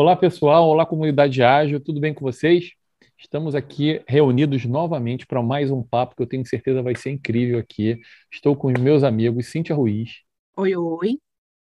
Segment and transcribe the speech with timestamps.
[0.00, 0.68] Olá, pessoal.
[0.68, 1.80] Olá, comunidade ágil.
[1.80, 2.70] Tudo bem com vocês?
[3.18, 7.58] Estamos aqui reunidos novamente para mais um papo que eu tenho certeza vai ser incrível
[7.58, 8.00] aqui.
[8.32, 10.20] Estou com os meus amigos Cíntia Ruiz.
[10.56, 11.18] Oi, oi.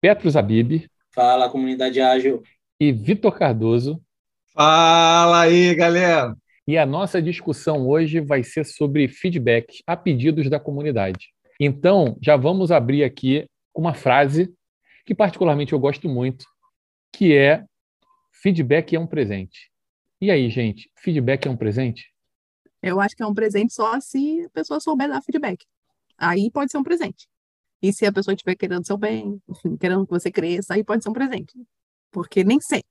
[0.01, 0.88] Petro Zabib.
[1.12, 2.41] Fala, comunidade ágil.
[2.79, 4.01] E Vitor Cardoso.
[4.55, 6.37] Fala aí, galera.
[6.69, 11.30] E a nossa discussão hoje vai ser sobre feedbacks a pedidos da comunidade.
[11.59, 14.55] Então, já vamos abrir aqui uma frase
[15.05, 16.45] que particularmente eu gosto muito,
[17.12, 17.65] que é
[18.41, 19.71] feedback é um presente.
[20.21, 22.12] E aí, gente, feedback é um presente?
[22.83, 25.65] Eu acho que é um presente só se a pessoa souber dar feedback.
[26.16, 27.29] Aí pode ser um presente.
[27.83, 31.03] E se a pessoa estiver querendo seu bem, enfim, querendo que você cresça, aí pode
[31.03, 31.55] ser um presente.
[32.11, 32.83] Porque nem sei.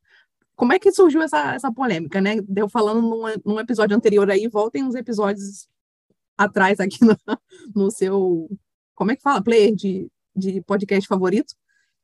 [0.56, 2.42] Como é que surgiu essa, essa polêmica, né?
[2.42, 5.68] Deu falando num, num episódio anterior aí, voltem uns episódios
[6.38, 7.16] atrás aqui no,
[7.76, 8.50] no seu.
[8.96, 9.44] Como é que fala?
[9.44, 11.56] Player de, de podcast favorito.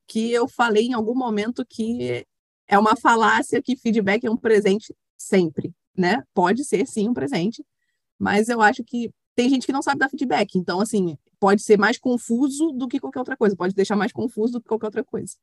[0.08, 2.26] Que eu falei em algum momento que
[2.68, 6.24] é uma falácia que feedback é um presente sempre, né?
[6.34, 7.64] Pode ser sim um presente,
[8.20, 11.78] mas eu acho que tem gente que não sabe dar feedback, então assim, pode ser
[11.78, 15.04] mais confuso do que qualquer outra coisa, pode deixar mais confuso do que qualquer outra
[15.04, 15.36] coisa.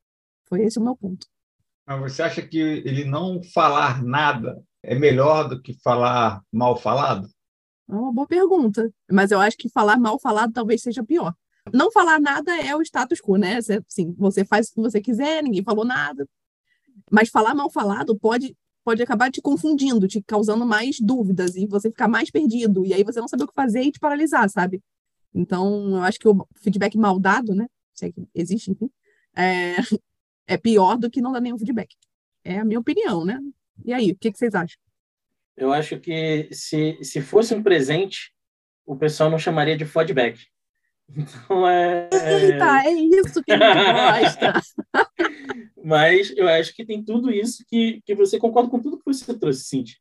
[0.49, 1.27] Foi esse o meu ponto.
[1.87, 7.29] Mas você acha que ele não falar nada é melhor do que falar mal falado?
[7.89, 11.35] É uma boa pergunta, mas eu acho que falar mal falado talvez seja pior.
[11.73, 13.59] Não falar nada é o status quo, né?
[13.59, 16.27] Assim, você faz o que você quiser, ninguém falou nada.
[17.13, 21.89] Mas falar mal falado pode pode acabar te confundindo, te causando mais dúvidas e você
[21.89, 22.85] ficar mais perdido.
[22.85, 24.83] E aí você não saber o que fazer e te paralisar, sabe?
[25.33, 27.69] Então, eu acho que o feedback mal dado, né?
[27.95, 28.91] Se é que existe, enfim,
[29.37, 29.77] é,
[30.49, 31.95] é pior do que não dar nenhum feedback.
[32.45, 33.39] É a minha opinião, né?
[33.85, 34.77] E aí, o que, que vocês acham?
[35.57, 38.35] Eu acho que se, se fosse um presente,
[38.85, 40.41] o pessoal não chamaria de feedback.
[41.17, 42.09] Então é.
[42.13, 44.61] Eita, é isso que gente gosta.
[45.85, 49.37] Mas eu acho que tem tudo isso que, que você concorda com tudo que você
[49.37, 49.97] trouxe, Cintia.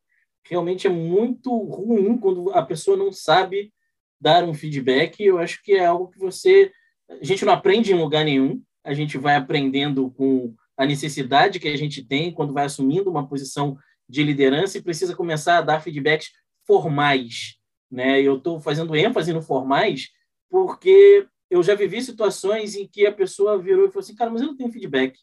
[0.47, 3.73] Realmente é muito ruim quando a pessoa não sabe
[4.19, 5.23] dar um feedback.
[5.23, 6.71] Eu acho que é algo que você.
[7.09, 11.67] A gente não aprende em lugar nenhum, a gente vai aprendendo com a necessidade que
[11.67, 15.81] a gente tem quando vai assumindo uma posição de liderança e precisa começar a dar
[15.81, 16.29] feedbacks
[16.65, 17.57] formais.
[17.89, 18.21] Né?
[18.21, 20.09] Eu estou fazendo ênfase no formais
[20.51, 24.41] porque eu já vivi situações em que a pessoa virou e falou assim, cara, mas
[24.41, 25.17] eu não tenho feedback.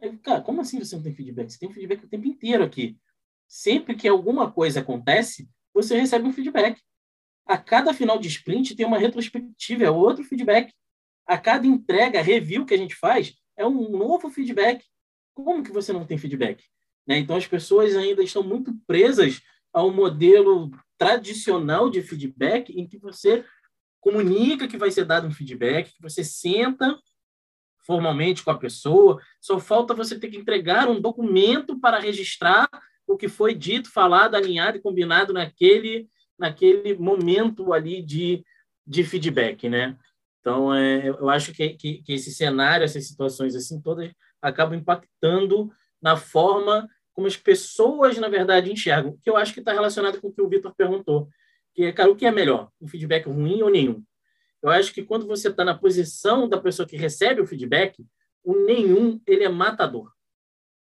[0.00, 1.50] Eu, cara, como assim você não tem feedback?
[1.50, 2.98] Você tem feedback o tempo inteiro aqui.
[3.46, 6.82] Sempre que alguma coisa acontece, você recebe um feedback.
[7.46, 10.74] A cada final de sprint tem uma retrospectiva, é outro feedback.
[11.24, 14.84] A cada entrega, review que a gente faz, é um novo feedback.
[15.32, 16.64] Como que você não tem feedback?
[17.06, 17.18] Né?
[17.18, 19.40] Então, as pessoas ainda estão muito presas
[19.72, 23.44] ao modelo tradicional de feedback, em que você
[24.06, 26.96] comunica que vai ser dado um feedback, que você senta
[27.84, 32.68] formalmente com a pessoa, só falta você ter que entregar um documento para registrar
[33.04, 36.08] o que foi dito, falado, alinhado e combinado naquele,
[36.38, 38.44] naquele momento ali de,
[38.86, 39.96] de feedback, né?
[40.40, 45.68] Então, é, eu acho que, que, que esse cenário, essas situações assim, todas acabam impactando
[46.00, 50.28] na forma como as pessoas, na verdade, enxergam, que eu acho que está relacionado com
[50.28, 51.28] o que o Vitor perguntou,
[51.76, 54.02] que é, cara, o que é melhor, um feedback ruim ou nenhum?
[54.62, 58.02] Eu acho que quando você está na posição da pessoa que recebe o feedback,
[58.42, 60.10] o nenhum ele é matador.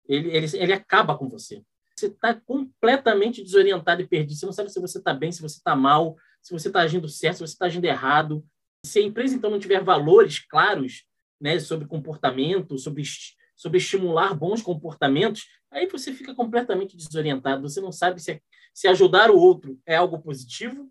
[0.06, 1.62] Ele, ele, ele acaba com você.
[1.96, 4.36] Você está completamente desorientado e perdido.
[4.36, 7.08] Você não sabe se você está bem, se você está mal, se você está agindo
[7.08, 8.44] certo, se você está agindo errado.
[8.84, 11.04] Se a empresa, então, não tiver valores claros
[11.40, 13.02] né, sobre comportamento, sobre,
[13.56, 17.68] sobre estimular bons comportamentos, aí você fica completamente desorientado.
[17.68, 18.42] Você não sabe se,
[18.74, 20.88] se ajudar o outro é algo positivo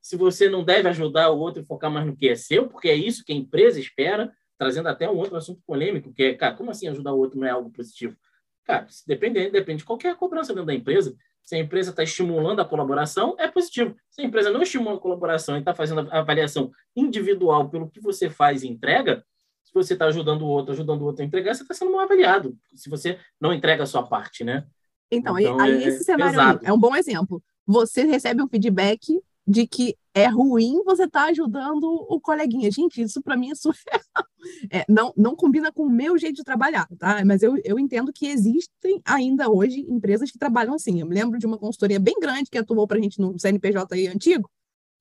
[0.00, 2.88] se você não deve ajudar o outro e focar mais no que é seu, porque
[2.88, 6.54] é isso que a empresa espera, trazendo até um outro assunto polêmico, que é, cara,
[6.54, 8.16] como assim ajudar o outro não é algo positivo?
[8.64, 11.14] Cara, depende, depende de qualquer cobrança dentro da empresa.
[11.42, 13.96] Se a empresa está estimulando a colaboração, é positivo.
[14.10, 18.00] Se a empresa não estimula a colaboração e está fazendo a avaliação individual pelo que
[18.00, 19.24] você faz e entrega,
[19.68, 22.00] se você está ajudando o outro, ajudando o outro a entregar, você está sendo mal
[22.00, 22.56] avaliado.
[22.74, 24.64] Se você não entrega a sua parte, né?
[25.10, 27.42] Então, então aí, é, esse cenário é um bom exemplo.
[27.66, 32.70] Você recebe um feedback de que é ruim você estar tá ajudando o coleguinha.
[32.70, 33.78] Gente, isso para mim é super.
[34.70, 37.22] É, não, não combina com o meu jeito de trabalhar, tá?
[37.24, 41.00] Mas eu, eu entendo que existem ainda hoje empresas que trabalham assim.
[41.00, 43.94] Eu me lembro de uma consultoria bem grande que atuou para a gente no CNPJ
[43.94, 44.48] aí antigo,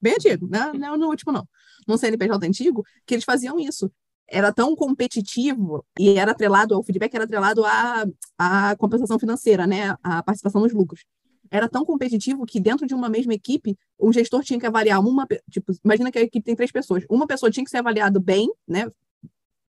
[0.01, 0.73] bem antigo, né?
[0.73, 1.47] não é no último não,
[1.87, 3.91] no CNPJ antigo, que eles faziam isso.
[4.29, 8.05] Era tão competitivo e era atrelado ao feedback, era atrelado à,
[8.37, 9.95] à compensação financeira, né?
[10.03, 11.05] A participação nos lucros
[11.49, 15.25] era tão competitivo que dentro de uma mesma equipe, um gestor tinha que avaliar uma,
[15.49, 18.49] tipo, imagina que a equipe tem três pessoas, uma pessoa tinha que ser avaliada bem,
[18.67, 18.89] né?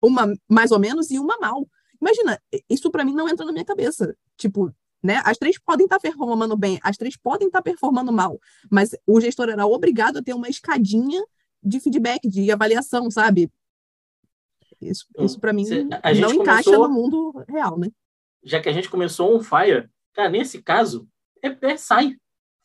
[0.02, 1.68] Uma mais ou menos e uma mal.
[2.00, 2.40] Imagina,
[2.70, 4.16] isso para mim não entra na minha cabeça.
[4.38, 5.22] Tipo, Né?
[5.26, 8.40] As três podem estar performando bem, as três podem estar performando mal,
[8.70, 11.22] mas o gestor era obrigado a ter uma escadinha
[11.62, 13.50] de feedback, de avaliação, sabe?
[14.90, 17.90] Isso, então, isso para mim não encaixa começou, no mundo real, né?
[18.44, 21.08] Já que a gente começou um fire, cara, nesse caso,
[21.42, 22.16] é, é sai,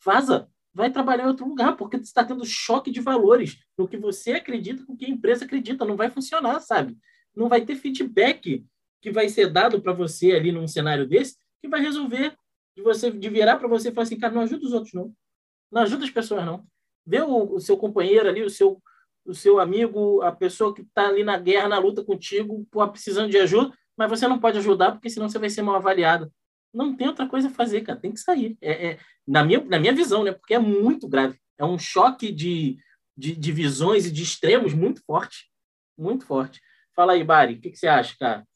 [0.03, 3.97] vaza, vai trabalhar em outro lugar, porque você está tendo choque de valores no que
[3.97, 6.97] você acredita com o que a empresa acredita, não vai funcionar, sabe?
[7.35, 8.65] Não vai ter feedback
[9.01, 12.35] que vai ser dado para você ali num cenário desse que vai resolver
[12.75, 15.13] de você de virar para você e falar assim, cara, não ajuda os outros não.
[15.71, 16.65] Não ajuda as pessoas não.
[17.05, 18.81] Vê o, o seu companheiro ali, o seu
[19.25, 23.29] o seu amigo, a pessoa que está ali na guerra, na luta contigo, pô, precisando
[23.29, 26.31] de ajuda, mas você não pode ajudar porque senão você vai ser mal avaliado.
[26.73, 27.99] Não tem outra coisa a fazer, cara.
[27.99, 28.57] Tem que sair.
[28.61, 30.31] É, é, na, minha, na minha visão, né?
[30.31, 31.37] Porque é muito grave.
[31.57, 32.77] É um choque de,
[33.17, 35.49] de, de visões e de extremos muito forte.
[35.97, 36.61] Muito forte.
[36.95, 38.47] Fala aí, Bari, o que, que você acha, cara?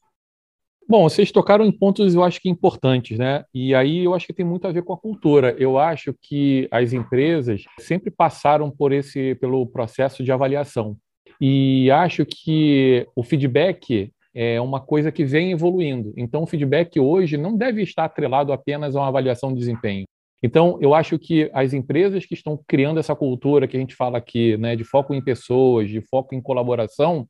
[0.86, 3.44] Bom, vocês tocaram em pontos, eu acho que importantes, né?
[3.54, 5.56] E aí eu acho que tem muito a ver com a cultura.
[5.58, 10.96] Eu acho que as empresas sempre passaram por esse, pelo processo de avaliação.
[11.40, 16.12] E acho que o feedback é uma coisa que vem evoluindo.
[16.18, 20.04] Então, o feedback hoje não deve estar atrelado apenas a uma avaliação de desempenho.
[20.42, 24.18] Então, eu acho que as empresas que estão criando essa cultura que a gente fala
[24.18, 27.26] aqui, né, de foco em pessoas, de foco em colaboração,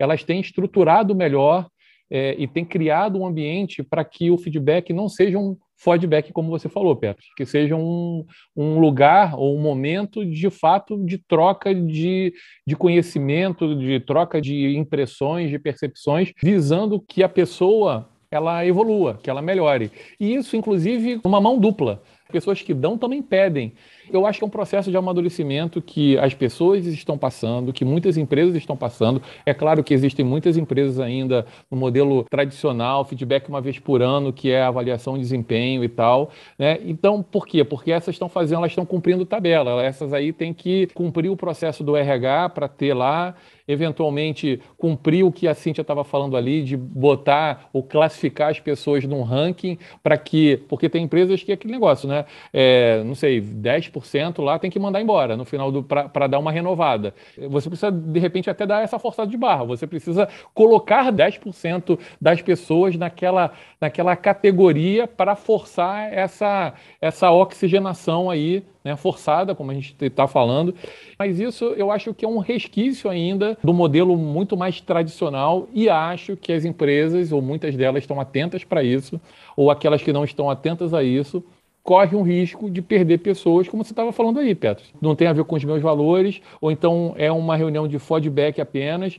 [0.00, 1.68] elas têm estruturado melhor
[2.10, 6.50] é, e têm criado um ambiente para que o feedback não seja um feedback, como
[6.50, 8.24] você falou, Petro, que seja um,
[8.56, 12.32] um lugar ou um momento de fato de troca de,
[12.66, 19.30] de conhecimento, de troca de impressões, de percepções, visando que a pessoa ela evolua, que
[19.30, 19.90] ela melhore.
[20.18, 22.02] E isso, inclusive, uma mão dupla.
[22.30, 23.74] Pessoas que dão também pedem.
[24.12, 28.16] Eu acho que é um processo de amadurecimento que as pessoas estão passando, que muitas
[28.16, 29.20] empresas estão passando.
[29.44, 34.32] É claro que existem muitas empresas ainda no modelo tradicional, feedback uma vez por ano,
[34.32, 36.30] que é avaliação de desempenho e tal.
[36.58, 36.78] Né?
[36.84, 37.64] Então, por quê?
[37.64, 39.82] Porque essas estão fazendo, elas estão cumprindo tabela.
[39.82, 43.34] Essas aí têm que cumprir o processo do RH para ter lá
[43.68, 49.04] eventualmente cumprir o que a Cíntia estava falando ali, de botar ou classificar as pessoas
[49.04, 50.58] num ranking para que.
[50.68, 52.24] Porque tem empresas que é aquele negócio, né?
[52.52, 53.95] É, não sei, 10%
[54.42, 57.14] lá tem que mandar embora no final do para dar uma renovada.
[57.48, 59.64] Você precisa, de repente, até dar essa forçada de barra.
[59.64, 68.64] Você precisa colocar 10% das pessoas naquela, naquela categoria para forçar essa, essa oxigenação aí
[68.86, 70.72] né, forçada, como a gente está falando.
[71.18, 75.88] Mas isso eu acho que é um resquício ainda do modelo muito mais tradicional e
[75.88, 79.20] acho que as empresas, ou muitas delas, estão atentas para isso,
[79.56, 81.42] ou aquelas que não estão atentas a isso,
[81.86, 84.84] corre um risco de perder pessoas, como você estava falando aí, Petro.
[85.00, 88.60] Não tem a ver com os meus valores, ou então é uma reunião de feedback
[88.60, 89.16] apenas.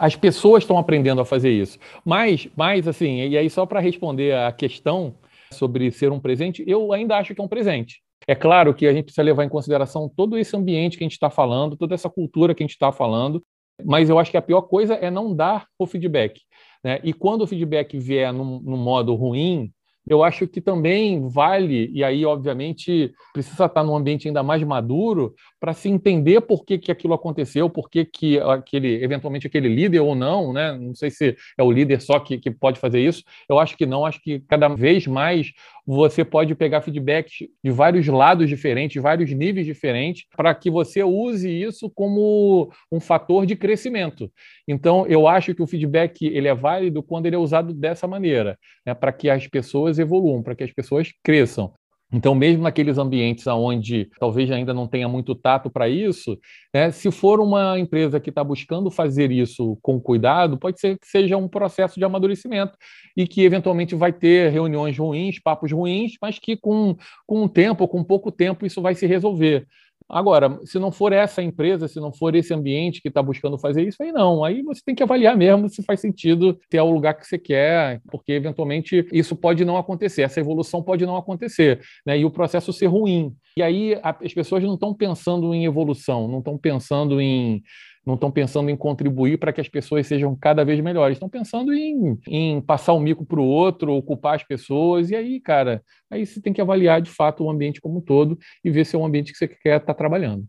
[0.00, 1.78] As pessoas estão aprendendo a fazer isso.
[2.02, 5.14] Mas, mas assim, e aí só para responder a questão
[5.52, 8.00] sobre ser um presente, eu ainda acho que é um presente.
[8.26, 11.12] É claro que a gente precisa levar em consideração todo esse ambiente que a gente
[11.12, 13.44] está falando, toda essa cultura que a gente está falando,
[13.84, 16.40] mas eu acho que a pior coisa é não dar o feedback.
[16.82, 17.00] Né?
[17.04, 19.70] E quando o feedback vier num, num modo ruim,
[20.08, 25.34] eu acho que também vale, e aí, obviamente, precisa estar num ambiente ainda mais maduro
[25.60, 30.00] para se entender por que, que aquilo aconteceu, por que, que aquele, eventualmente, aquele líder
[30.00, 30.72] ou não, né?
[30.72, 33.22] Não sei se é o líder só que, que pode fazer isso.
[33.48, 35.52] Eu acho que não, acho que cada vez mais
[35.90, 41.50] você pode pegar feedbacks de vários lados diferentes, vários níveis diferentes, para que você use
[41.50, 44.30] isso como um fator de crescimento.
[44.68, 48.58] Então, eu acho que o feedback ele é válido quando ele é usado dessa maneira,
[48.84, 51.72] né, para que as pessoas evoluam, para que as pessoas cresçam.
[52.10, 56.38] Então, mesmo naqueles ambientes onde talvez ainda não tenha muito tato para isso,
[56.72, 61.06] né, se for uma empresa que está buscando fazer isso com cuidado, pode ser que
[61.06, 62.72] seja um processo de amadurecimento
[63.14, 66.96] e que eventualmente vai ter reuniões ruins, papos ruins, mas que com,
[67.26, 69.66] com um tempo, com pouco tempo, isso vai se resolver.
[70.08, 73.86] Agora, se não for essa empresa, se não for esse ambiente que está buscando fazer
[73.86, 74.42] isso, aí não.
[74.42, 78.00] Aí você tem que avaliar mesmo se faz sentido ter o lugar que você quer,
[78.10, 82.18] porque eventualmente isso pode não acontecer, essa evolução pode não acontecer, né?
[82.18, 83.34] E o processo ser ruim.
[83.56, 87.62] E aí as pessoas não estão pensando em evolução, não estão pensando em
[88.08, 91.74] não estão pensando em contribuir para que as pessoas sejam cada vez melhores, estão pensando
[91.74, 96.24] em, em passar o mico para o outro, ocupar as pessoas, e aí, cara, aí
[96.24, 98.98] você tem que avaliar de fato o ambiente como um todo e ver se é
[98.98, 100.46] um ambiente que você quer estar tá trabalhando.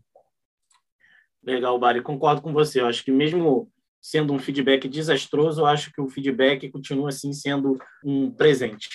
[1.44, 2.80] Legal, Bari, concordo com você.
[2.80, 7.34] Eu acho que mesmo sendo um feedback desastroso, eu acho que o feedback continua assim
[7.34, 8.88] sendo um presente.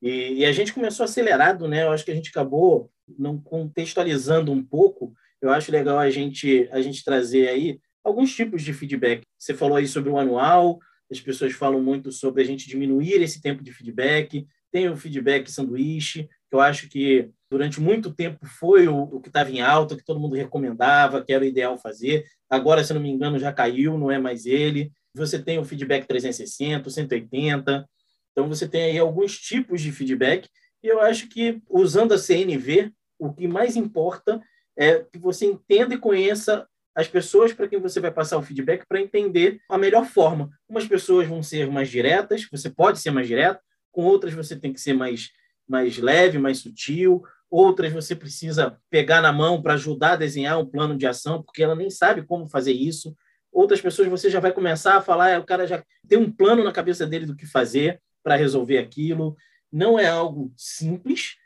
[0.00, 1.82] E, e, a gente começou acelerado, né?
[1.82, 5.12] Eu acho que a gente acabou não contextualizando um pouco.
[5.40, 9.26] Eu acho legal a gente a gente trazer aí alguns tipos de feedback.
[9.36, 10.78] Você falou aí sobre o anual,
[11.10, 14.46] as pessoas falam muito sobre a gente diminuir esse tempo de feedback.
[14.70, 19.28] tem o feedback sanduíche, que eu acho que durante muito tempo foi o, o que
[19.28, 22.24] estava em alta, que todo mundo recomendava, que era o ideal fazer.
[22.48, 24.92] Agora, se não me engano, já caiu, não é mais ele.
[25.12, 27.88] Você tem o feedback 360, 180.
[28.30, 30.48] Então, você tem aí alguns tipos de feedback.
[30.82, 34.40] E eu acho que, usando a CNV, o que mais importa
[34.76, 38.86] é que você entenda e conheça as pessoas para quem você vai passar o feedback
[38.88, 40.48] para entender a melhor forma.
[40.66, 43.60] Umas pessoas vão ser mais diretas, você pode ser mais direto,
[43.92, 45.30] com outras você tem que ser mais,
[45.68, 50.64] mais leve, mais sutil, outras você precisa pegar na mão para ajudar a desenhar um
[50.64, 53.14] plano de ação, porque ela nem sabe como fazer isso.
[53.52, 56.64] Outras pessoas você já vai começar a falar, é, o cara já tem um plano
[56.64, 59.36] na cabeça dele do que fazer para resolver aquilo.
[59.70, 61.36] Não é algo simples,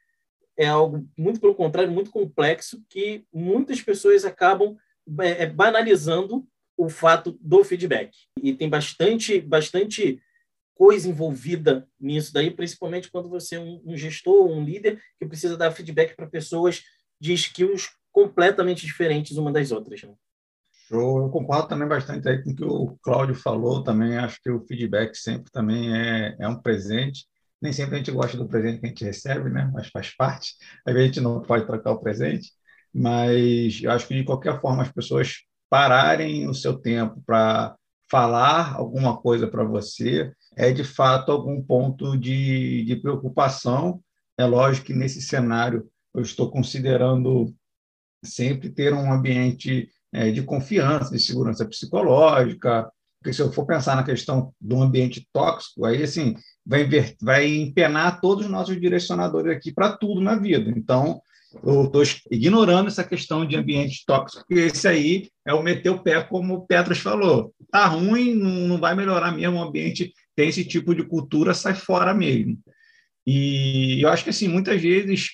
[0.57, 4.77] é algo muito pelo contrário, muito complexo, que muitas pessoas acabam
[5.21, 8.17] é, é, banalizando o fato do feedback.
[8.43, 10.21] E tem bastante, bastante
[10.75, 15.57] coisa envolvida nisso daí, principalmente quando você é um, um gestor, um líder que precisa
[15.57, 16.83] dar feedback para pessoas
[17.21, 20.03] de skills completamente diferentes uma das outras.
[20.03, 20.15] Né?
[20.89, 21.23] Show.
[21.23, 23.85] Eu concordo também bastante aí com o que o Cláudio falou.
[23.85, 27.27] Também acho que o feedback sempre também é, é um presente.
[27.63, 29.71] Nem sempre a gente gosta do presente que a gente recebe, né?
[29.73, 30.55] mas faz parte.
[30.85, 32.53] Às vezes a gente não pode trocar o presente,
[32.93, 37.77] mas eu acho que de qualquer forma as pessoas pararem o seu tempo para
[38.11, 44.03] falar alguma coisa para você é de fato algum ponto de, de preocupação.
[44.37, 47.55] É lógico que nesse cenário eu estou considerando
[48.25, 53.95] sempre ter um ambiente é, de confiança, de segurança psicológica, porque se eu for pensar
[53.97, 56.35] na questão do ambiente tóxico, aí assim
[56.67, 56.89] vai,
[57.21, 60.71] vai empenar todos os nossos direcionadores aqui para tudo na vida.
[60.71, 61.21] Então,
[61.65, 66.03] eu estou ignorando essa questão de ambiente tóxico, porque esse aí é o meter o
[66.03, 67.53] pé, como o Petros falou.
[67.71, 72.15] Tá ruim, não vai melhorar mesmo o ambiente, tem esse tipo de cultura, sai fora
[72.15, 72.59] mesmo.
[73.27, 75.31] E eu acho que, assim, muitas vezes,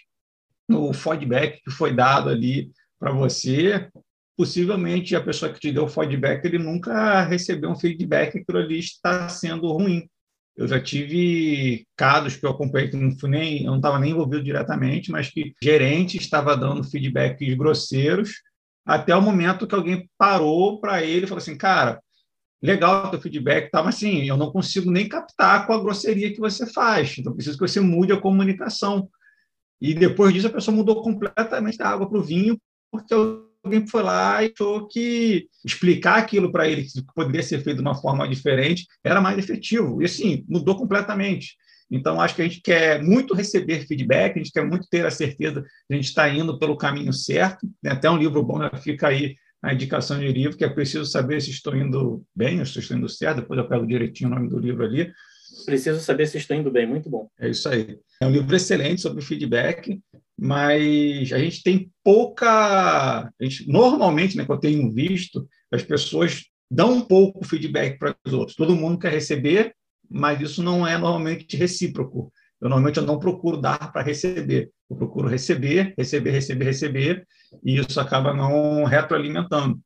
[0.71, 3.89] o feedback que foi dado ali para você,
[4.37, 8.59] possivelmente a pessoa que te deu o feedback, ele nunca recebeu um feedback que aquilo
[8.59, 10.09] ali está sendo ruim.
[10.57, 14.13] Eu já tive casos que eu acompanhei que não fui nem, eu não estava nem
[14.13, 18.31] envolvido diretamente, mas que gerente estava dando feedbacks grosseiros
[18.87, 22.01] até o momento que alguém parou para ele e falou assim, cara,
[22.63, 26.33] legal o teu feedback, tá, mas assim, eu não consigo nem captar com a grosseria
[26.33, 29.09] que você faz, então preciso que você mude a comunicação.
[29.81, 32.59] E depois disso a pessoa mudou completamente da água para o vinho,
[32.91, 33.13] porque
[33.67, 37.83] alguém foi lá e achou que explicar aquilo para ele, que poderia ser feito de
[37.83, 40.01] uma forma diferente, era mais efetivo.
[40.01, 41.57] E assim, mudou completamente.
[41.91, 45.11] Então, acho que a gente quer muito receber feedback, a gente quer muito ter a
[45.11, 47.69] certeza de a gente estar indo pelo caminho certo.
[47.81, 51.41] Tem até um livro bom, fica aí a indicação de livro, que é preciso saber
[51.41, 53.41] se estou indo bem, ou se estou indo certo.
[53.41, 55.13] Depois eu pego direitinho o nome do livro ali.
[55.65, 57.29] Preciso saber se estou indo bem, muito bom.
[57.39, 57.99] É isso aí.
[58.21, 60.01] É um livro excelente sobre feedback
[60.39, 63.33] mas a gente tem pouca.
[63.41, 68.33] Gente, normalmente, né, que eu tenho visto, as pessoas dão um pouco feedback para os
[68.33, 68.57] outros.
[68.57, 69.75] Todo mundo quer receber,
[70.11, 72.33] mas isso não é normalmente recíproco.
[72.61, 74.71] Eu normalmente eu não procuro dar para receber.
[74.89, 77.27] Eu procuro receber, receber, receber, receber,
[77.65, 79.81] e isso acaba não retroalimentando.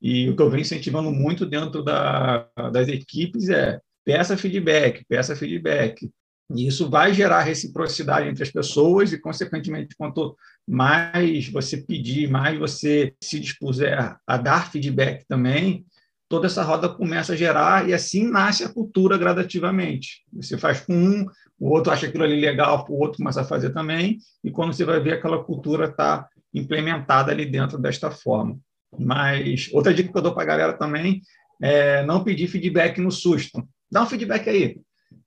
[0.00, 5.36] E o que eu venho incentivando muito dentro da, das equipes é peça feedback, peça
[5.36, 6.10] feedback.
[6.54, 10.36] E isso vai gerar reciprocidade entre as pessoas e, consequentemente, quanto
[10.68, 15.84] mais você pedir, mais você se dispuser a dar feedback também,
[16.28, 20.22] toda essa roda começa a gerar e assim nasce a cultura gradativamente.
[20.32, 21.26] Você faz com um,
[21.58, 24.84] o outro acha aquilo ali legal, o outro começa a fazer também, e quando você
[24.84, 28.58] vai ver aquela cultura está implementada ali dentro desta forma.
[28.98, 31.22] Mas outra dica que eu dou para a galera também
[31.60, 33.66] é não pedir feedback no susto.
[33.90, 34.80] Dá um feedback aí.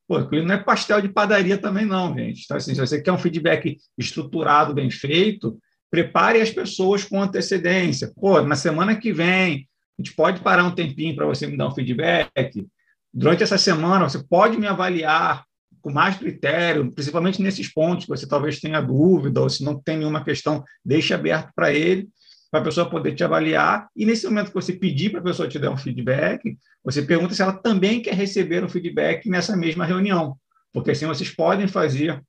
[0.08, 2.44] Pô, não é pastel de padaria também, não, gente.
[2.44, 5.58] Então, assim, se você quer um feedback estruturado, bem feito,
[5.90, 8.12] prepare as pessoas com antecedência.
[8.16, 11.68] Pô, na semana que vem, a gente pode parar um tempinho para você me dar
[11.68, 12.68] um feedback.
[13.14, 15.44] Durante essa semana, você pode me avaliar
[15.82, 19.98] com mais critério, principalmente nesses pontos que você talvez tenha dúvida, ou se não tem
[19.98, 22.10] nenhuma questão, deixe aberto para ele
[22.56, 23.90] para a pessoa poder te avaliar.
[23.94, 27.34] E nesse momento que você pedir para a pessoa te dar um feedback, você pergunta
[27.34, 30.38] se ela também quer receber um feedback nessa mesma reunião,
[30.72, 32.24] porque assim vocês podem fazer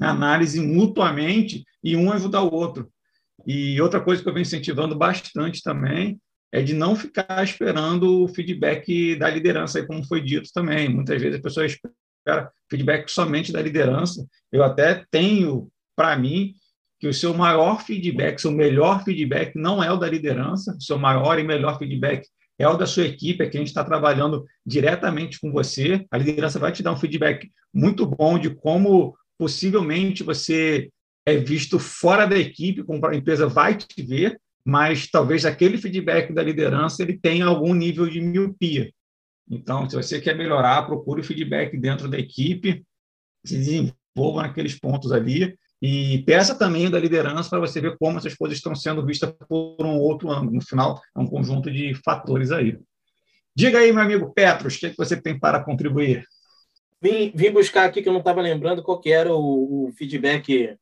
[0.00, 2.90] análise mutuamente e um ajudar o outro.
[3.46, 6.18] E outra coisa que eu venho incentivando bastante também
[6.50, 10.88] é de não ficar esperando o feedback da liderança, como foi dito também.
[10.88, 14.26] Muitas vezes a pessoa espera feedback somente da liderança.
[14.50, 16.54] Eu até tenho, para mim,
[16.98, 20.98] que o seu maior feedback, seu melhor feedback não é o da liderança, o seu
[20.98, 22.26] maior e melhor feedback
[22.58, 26.06] é o da sua equipe, é quem está trabalhando diretamente com você.
[26.10, 30.88] A liderança vai te dar um feedback muito bom de como possivelmente você
[31.26, 36.32] é visto fora da equipe, como a empresa vai te ver, mas talvez aquele feedback
[36.32, 38.90] da liderança ele tenha algum nível de miopia.
[39.48, 42.84] Então, se você quer melhorar, procure feedback dentro da equipe,
[43.44, 48.34] se desenvolva naqueles pontos ali e peça também da liderança para você ver como essas
[48.34, 50.52] coisas estão sendo vistas por um outro ângulo.
[50.52, 52.78] No final, é um conjunto de fatores aí.
[53.54, 56.26] Diga aí, meu amigo Petros, o que, é que você tem para contribuir?
[57.00, 60.76] Vim, vim buscar aqui que eu não estava lembrando qual que era o, o, feedback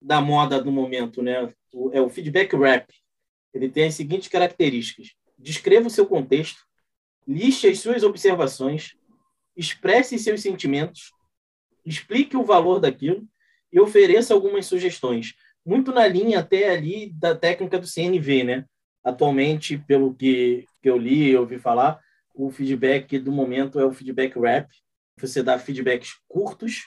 [0.00, 1.52] da moda do momento, né?
[1.72, 2.86] O, é o feedback rap.
[3.52, 6.60] Ele tem as seguintes características: descreva o seu contexto,
[7.26, 8.94] liste as suas observações,
[9.56, 11.12] expresse seus sentimentos,
[11.84, 13.26] explique o valor daquilo
[13.72, 15.34] e ofereça algumas sugestões.
[15.64, 18.64] Muito na linha até ali da técnica do CNV, né?
[19.04, 22.00] Atualmente, pelo que, que eu li e ouvi falar,
[22.34, 24.68] o feedback do momento é o feedback rap.
[25.18, 26.84] Você dá feedbacks curtos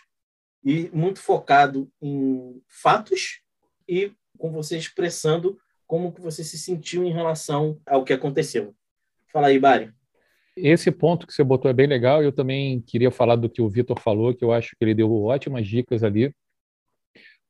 [0.63, 3.41] e muito focado em fatos
[3.87, 8.73] e com você expressando como que você se sentiu em relação ao que aconteceu.
[9.31, 9.91] Fala aí, Bari.
[10.55, 12.23] Esse ponto que você botou é bem legal.
[12.23, 15.11] Eu também queria falar do que o Vitor falou, que eu acho que ele deu
[15.23, 16.33] ótimas dicas ali.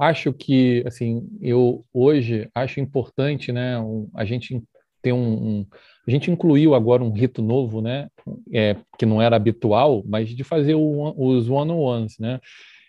[0.01, 4.59] Acho que, assim, eu hoje acho importante, né, um, a gente
[4.99, 5.67] ter um, um,
[6.07, 8.07] a gente incluiu agora um rito novo, né,
[8.51, 12.39] é, que não era habitual, mas de fazer o, os one-on-ones, né.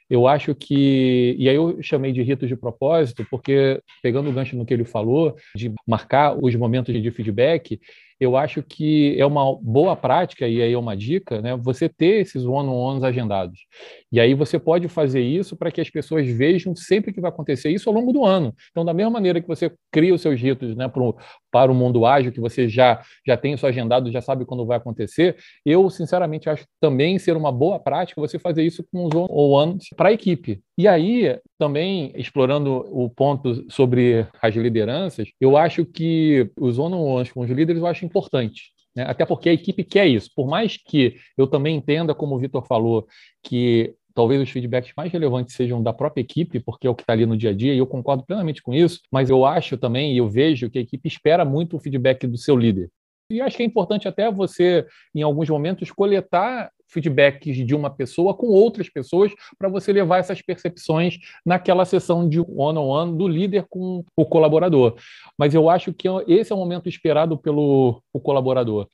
[0.09, 4.57] Eu acho que, e aí eu chamei de ritos de propósito, porque pegando o gancho
[4.57, 7.79] no que ele falou, de marcar os momentos de feedback,
[8.23, 12.21] eu acho que é uma boa prática, e aí é uma dica, né, você ter
[12.21, 13.67] esses one-on-ones agendados.
[14.13, 17.71] E aí você pode fazer isso para que as pessoas vejam sempre que vai acontecer
[17.71, 18.55] isso ao longo do ano.
[18.71, 21.17] Então, da mesma maneira que você cria os seus ritos né, pro,
[21.51, 24.77] para o mundo ágil, que você já, já tem isso agendado, já sabe quando vai
[24.77, 25.37] acontecer,
[25.67, 30.11] eu, sinceramente, acho também ser uma boa prática você fazer isso com os one-on-ones para
[30.11, 30.61] a equipe.
[30.79, 37.41] E aí, também, explorando o ponto sobre as lideranças, eu acho que os one-on-ones com
[37.41, 38.73] os líderes eu acho importante.
[38.95, 39.05] Né?
[39.05, 40.31] Até porque a equipe quer isso.
[40.35, 43.07] Por mais que eu também entenda, como o Vitor falou,
[43.43, 47.15] que talvez os feedbacks mais relevantes sejam da própria equipe, porque é o que está
[47.15, 50.13] ali no dia a dia, e eu concordo plenamente com isso, mas eu acho também,
[50.13, 52.91] e eu vejo que a equipe espera muito o feedback do seu líder.
[53.31, 58.35] E acho que é importante até você, em alguns momentos, coletar feedbacks de uma pessoa
[58.35, 63.29] com outras pessoas para você levar essas percepções naquela sessão de one-on-one -on -one do
[63.29, 64.97] líder com o colaborador.
[65.39, 68.87] Mas eu acho que esse é o momento esperado pelo colaborador.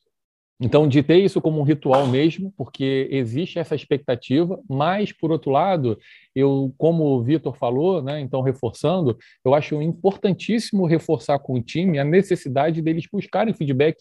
[0.60, 5.52] Então, de ter isso como um ritual mesmo, porque existe essa expectativa, mas, por outro
[5.52, 5.96] lado,
[6.34, 12.00] eu, como o Vitor falou, né, então, reforçando, eu acho importantíssimo reforçar com o time
[12.00, 13.96] a necessidade deles buscarem feedback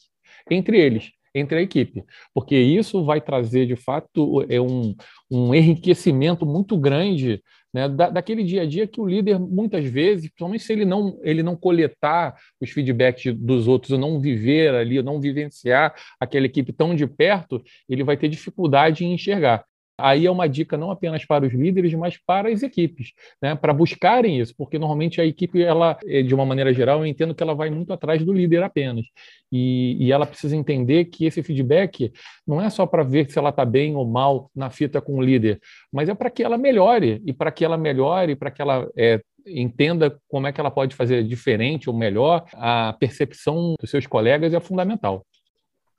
[0.50, 4.96] entre eles entre a equipe, porque isso vai trazer, de fato, é um,
[5.30, 7.42] um enriquecimento muito grande
[7.74, 11.20] né, da, daquele dia a dia que o líder, muitas vezes, principalmente se ele não,
[11.22, 16.46] ele não coletar os feedbacks dos outros, ou não viver ali, ou não vivenciar aquela
[16.46, 19.64] equipe tão de perto, ele vai ter dificuldade em enxergar.
[20.00, 23.56] Aí é uma dica não apenas para os líderes, mas para as equipes, né?
[23.56, 27.34] para buscarem isso, porque normalmente a equipe, ela, eh, de uma maneira geral, eu entendo
[27.34, 29.06] que ela vai muito atrás do líder apenas.
[29.52, 32.12] E, e ela precisa entender que esse feedback
[32.46, 35.22] não é só para ver se ela está bem ou mal na fita com o
[35.22, 35.60] líder,
[35.92, 39.22] mas é para que ela melhore, e para que ela melhore, para que ela é,
[39.48, 44.54] entenda como é que ela pode fazer diferente ou melhor, a percepção dos seus colegas
[44.54, 45.26] é fundamental.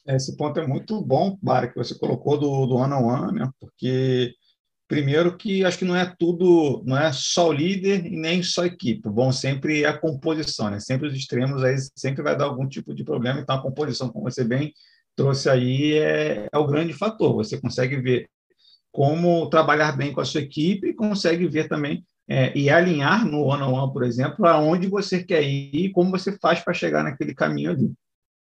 [0.09, 3.51] Esse ponto é muito bom, Bara, que você colocou do, do one on one, né?
[3.61, 4.35] porque
[4.88, 8.62] primeiro que acho que não é tudo, não é só o líder e nem só
[8.62, 9.07] a equipe.
[9.11, 10.81] Bom, sempre é a composição, né?
[10.81, 13.38] Sempre os extremos aí sempre vai dar algum tipo de problema.
[13.38, 14.73] Então a composição, como você bem
[15.14, 17.35] trouxe aí, é, é o grande fator.
[17.35, 18.31] Você consegue ver
[18.90, 23.62] como trabalhar bem com a sua equipe consegue ver também é, e alinhar no one
[23.62, 27.35] on one, por exemplo, aonde você quer ir e como você faz para chegar naquele
[27.35, 27.92] caminho ali.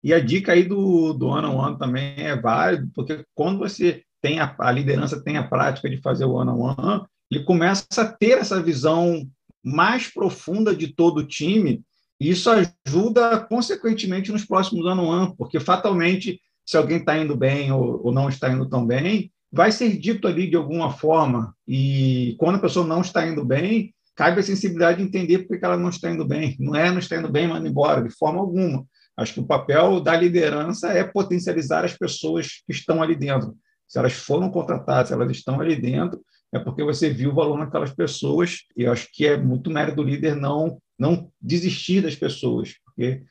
[0.04, 4.04] E a dica aí do, do ano a ano também é válido, porque quando você
[4.22, 7.86] tem a, a liderança tem a prática de fazer o ano a ano, ele começa
[7.98, 9.28] a ter essa visão
[9.64, 11.82] mais profunda de todo o time,
[12.20, 17.36] e isso ajuda, consequentemente, nos próximos ano a ano, porque fatalmente, se alguém está indo
[17.36, 21.56] bem ou, ou não está indo tão bem, vai ser dito ali de alguma forma,
[21.68, 25.66] e quando a pessoa não está indo bem, cabe a sensibilidade de entender por que
[25.66, 26.56] ela não está indo bem.
[26.60, 28.86] Não é não está indo bem, manda embora, de forma alguma.
[29.16, 33.56] Acho que o papel da liderança é potencializar as pessoas que estão ali dentro.
[33.88, 37.58] Se elas foram contratadas, se elas estão ali dentro, é porque você viu o valor
[37.58, 38.60] naquelas pessoas.
[38.76, 43.24] E acho que é muito mérito do líder não, não desistir das pessoas, porque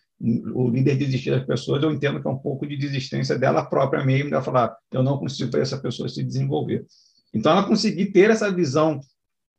[0.55, 4.05] o líder desistir das pessoas, eu entendo que é um pouco de desistência dela própria
[4.05, 6.87] mesmo, dela falar, eu não consigo essa pessoa se desenvolver.
[7.35, 9.01] Então, ela conseguir ter essa visão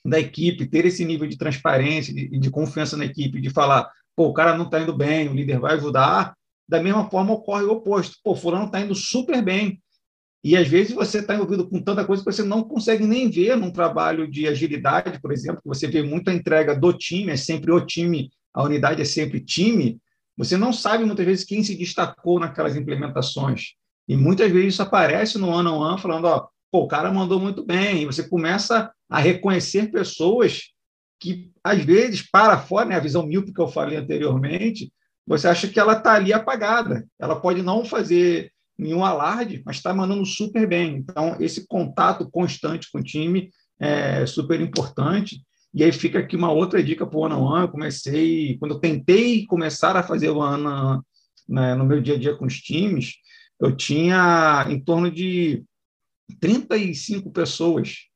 [0.05, 3.89] da equipe, ter esse nível de transparência e de, de, confiança na equipe, de falar,
[4.15, 6.34] pô, o cara não está indo bem, o líder vai ajudar,
[6.67, 8.17] da mesma forma ocorre o oposto.
[8.23, 9.82] Pô, fulano está indo super bem.
[10.43, 13.56] E às vezes você está envolvido com tanta coisa que você não consegue nem ver
[13.56, 17.71] num trabalho de agilidade, por exemplo, que você vê muita entrega do time, é sempre
[17.71, 19.99] o time, a unidade é sempre time.
[20.36, 23.76] Você não sabe muitas vezes quem se destacou naquelas implementações.
[24.06, 27.39] E muitas vezes isso aparece no ano a ano falando, ó, pô, o cara mandou
[27.39, 28.02] muito bem.
[28.02, 30.72] E você começa a reconhecer pessoas
[31.19, 34.91] que, às vezes, para fora, né, a visão míope que eu falei anteriormente,
[35.26, 37.08] você acha que ela está ali apagada.
[37.19, 40.97] Ela pode não fazer nenhum alarde, mas está mandando super bem.
[40.97, 43.49] Então, esse contato constante com o time
[43.80, 45.41] é super importante.
[45.73, 47.62] E aí fica aqui uma outra dica para o one.
[47.62, 51.02] Eu comecei, quando eu tentei começar a fazer o one
[51.47, 53.15] né, no meu dia a dia com os times,
[53.60, 55.63] eu tinha em torno de
[56.39, 58.08] 35 pessoas.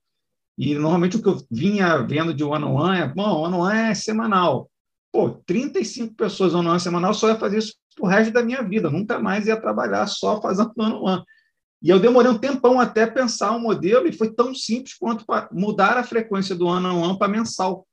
[0.57, 3.59] E normalmente o que eu vinha vendo de one on one é, bom, one on
[3.59, 4.69] one é semanal.
[5.11, 8.61] Pô, 35 pessoas one on one semanal só ia fazer isso pro resto da minha
[8.63, 11.23] vida, nunca mais ia trabalhar só fazendo one on one.
[11.81, 15.97] E eu demorei um tempão até pensar um modelo e foi tão simples quanto mudar
[15.97, 17.87] a frequência do one on one para mensal.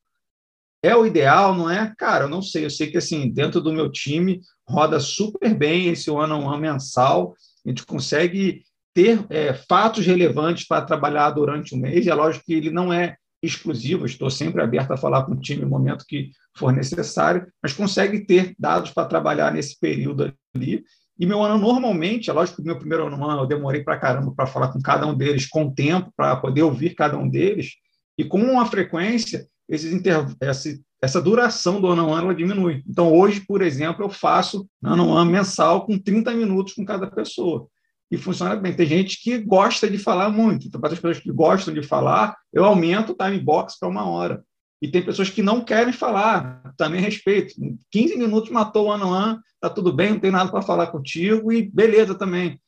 [0.82, 1.94] É o ideal, não é?
[1.96, 2.64] Cara, eu não sei.
[2.64, 6.60] Eu sei que assim, dentro do meu time roda super bem esse one on one
[6.60, 7.34] mensal.
[7.64, 12.06] A gente consegue ter é, fatos relevantes para trabalhar durante o mês.
[12.06, 15.62] É lógico que ele não é exclusivo, estou sempre aberto a falar com o time
[15.62, 20.82] no momento que for necessário, mas consegue ter dados para trabalhar nesse período ali.
[21.18, 24.32] E meu ano, normalmente, é lógico que o meu primeiro ano eu demorei para caramba
[24.34, 27.72] para falar com cada um deles, com tempo, para poder ouvir cada um deles,
[28.16, 30.26] e com uma frequência, inter...
[30.40, 30.70] essa,
[31.02, 32.82] essa duração do ano ela diminui.
[32.88, 37.68] Então, hoje, por exemplo, eu faço ano mensal com 30 minutos com cada pessoa
[38.14, 38.72] e funciona bem.
[38.72, 40.66] Tem gente que gosta de falar muito.
[40.66, 44.08] Então, para as pessoas que gostam de falar, eu aumento o time box para uma
[44.08, 44.42] hora.
[44.80, 47.54] E tem pessoas que não querem falar, também respeito.
[47.90, 51.52] 15 minutos matou o ano ano, tá tudo bem, não tem nada para falar contigo
[51.52, 52.60] e beleza também.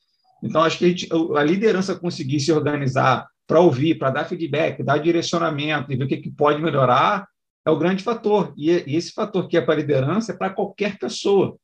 [0.43, 4.83] Então, acho que a, gente, a liderança conseguir se organizar para ouvir, para dar feedback,
[4.83, 7.27] dar direcionamento e ver o que, que pode melhorar,
[7.65, 8.53] é o grande fator.
[8.57, 11.57] E, e esse fator que é para a liderança é para qualquer pessoa.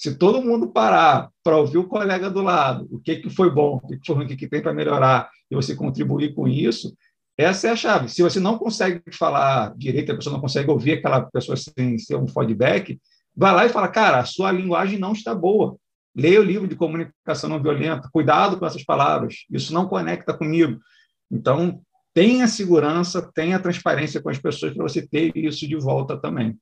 [0.00, 3.78] Se todo mundo parar para ouvir o colega do lado, o que, que foi bom,
[3.82, 6.48] o que, que foi ruim, o que, que tem para melhorar, e você contribuir com
[6.48, 6.96] isso,
[7.36, 8.08] essa é a chave.
[8.08, 12.16] Se você não consegue falar direito, a pessoa não consegue ouvir aquela pessoa sem ser
[12.16, 12.98] um feedback,
[13.36, 15.76] vai lá e fala, cara, a sua linguagem não está boa.
[16.16, 20.80] Leia o livro de comunicação não violenta, cuidado com essas palavras, isso não conecta comigo.
[21.30, 21.82] Então,
[22.14, 26.58] tenha segurança, tenha transparência com as pessoas para você ter isso de volta também.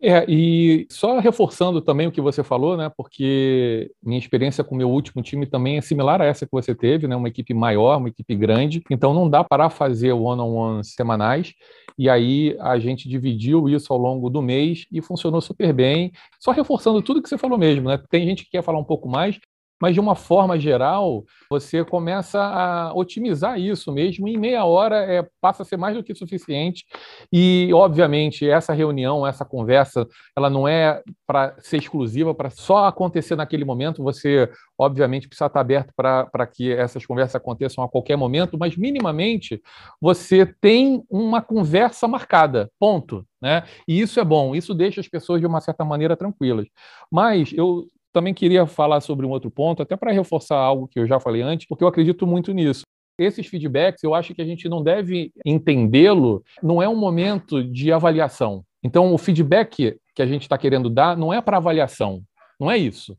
[0.00, 2.88] É, e só reforçando também o que você falou, né?
[2.96, 6.72] Porque minha experiência com o meu último time também é similar a essa que você
[6.72, 7.16] teve, né?
[7.16, 8.80] Uma equipe maior, uma equipe grande.
[8.90, 11.52] Então não dá para fazer one-on-ones semanais.
[11.98, 16.12] E aí a gente dividiu isso ao longo do mês e funcionou super bem.
[16.38, 18.00] Só reforçando tudo que você falou mesmo, né?
[18.08, 19.40] Tem gente que quer falar um pouco mais,
[19.80, 24.26] mas de uma forma geral, você começa a otimizar isso mesmo.
[24.28, 26.84] Em meia hora é, passa a ser mais do que suficiente.
[27.32, 33.36] E, obviamente, essa reunião, essa conversa, ela não é para ser exclusiva, para só acontecer
[33.36, 34.02] naquele momento.
[34.02, 39.62] Você, obviamente, precisa estar aberto para que essas conversas aconteçam a qualquer momento, mas minimamente
[40.00, 42.70] você tem uma conversa marcada.
[42.78, 43.24] Ponto.
[43.40, 43.62] Né?
[43.86, 46.66] E isso é bom, isso deixa as pessoas de uma certa maneira tranquilas.
[47.10, 47.86] Mas eu
[48.18, 51.40] também queria falar sobre um outro ponto, até para reforçar algo que eu já falei
[51.40, 52.82] antes, porque eu acredito muito nisso.
[53.16, 57.92] Esses feedbacks, eu acho que a gente não deve entendê-lo, não é um momento de
[57.92, 58.64] avaliação.
[58.82, 62.22] Então, o feedback que a gente está querendo dar não é para avaliação,
[62.58, 63.16] não é isso.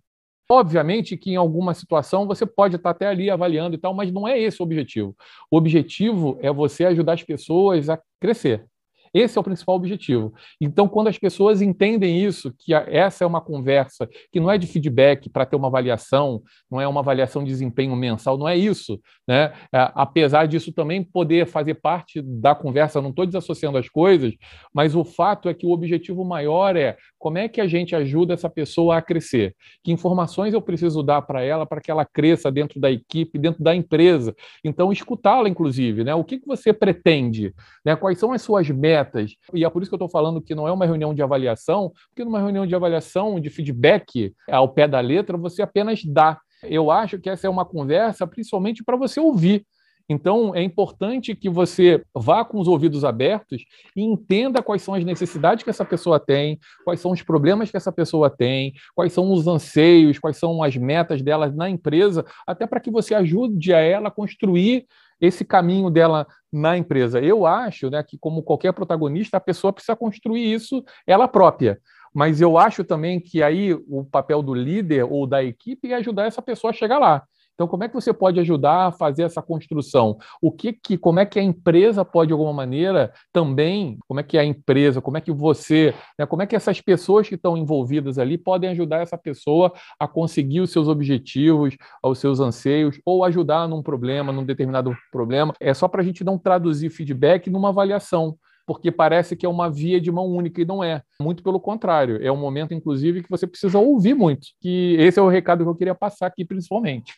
[0.51, 4.27] Obviamente que em alguma situação você pode estar até ali avaliando e tal, mas não
[4.27, 5.15] é esse o objetivo.
[5.49, 8.65] O objetivo é você ajudar as pessoas a crescer.
[9.13, 10.34] Esse é o principal objetivo.
[10.60, 14.67] Então, quando as pessoas entendem isso, que essa é uma conversa que não é de
[14.67, 19.00] feedback para ter uma avaliação, não é uma avaliação de desempenho mensal, não é isso.
[19.28, 19.54] Né?
[19.74, 24.34] É, apesar disso também poder fazer parte da conversa, não estou desassociando as coisas,
[24.74, 28.34] mas o fato é que o objetivo maior é como é que a gente ajuda
[28.34, 29.53] essa pessoa a crescer?
[29.84, 33.62] Que informações eu preciso dar para ela para que ela cresça dentro da equipe, dentro
[33.62, 34.34] da empresa?
[34.63, 36.03] Então, escutá-la, inclusive.
[36.03, 36.15] Né?
[36.15, 37.53] O que, que você pretende?
[37.86, 37.95] Né?
[37.95, 39.36] Quais são as suas metas?
[39.53, 41.91] E é por isso que eu estou falando que não é uma reunião de avaliação,
[42.10, 46.39] porque numa reunião de avaliação, de feedback ao pé da letra, você apenas dá.
[46.63, 49.65] Eu acho que essa é uma conversa principalmente para você ouvir.
[50.10, 53.63] Então, é importante que você vá com os ouvidos abertos
[53.95, 57.78] e entenda quais são as necessidades que essa pessoa tem, quais são os problemas que
[57.78, 62.65] essa pessoa tem, quais são os anseios, quais são as metas dela na empresa, até
[62.65, 64.88] para que você ajude a ela a construir
[65.22, 67.19] esse caminho dela na empresa.
[67.19, 71.80] Eu acho né, que, como qualquer protagonista, a pessoa precisa construir isso ela própria.
[72.12, 76.26] Mas eu acho também que aí o papel do líder ou da equipe é ajudar
[76.26, 77.24] essa pessoa a chegar lá.
[77.60, 80.17] Então, como é que você pode ajudar a fazer essa construção?
[80.41, 84.24] O que, que como é que a empresa pode, de alguma maneira, também, como é
[84.24, 87.58] que a empresa, como é que você, né, como é que essas pessoas que estão
[87.58, 93.26] envolvidas ali podem ajudar essa pessoa a conseguir os seus objetivos, os seus anseios, ou
[93.26, 95.54] ajudar num problema, num determinado problema?
[95.60, 99.67] É só para a gente não traduzir feedback numa avaliação porque parece que é uma
[99.67, 101.02] via de mão única e não é.
[101.19, 104.50] Muito pelo contrário, é um momento, inclusive, que você precisa ouvir muito.
[104.62, 107.12] Que esse é o recado que eu queria passar aqui, principalmente.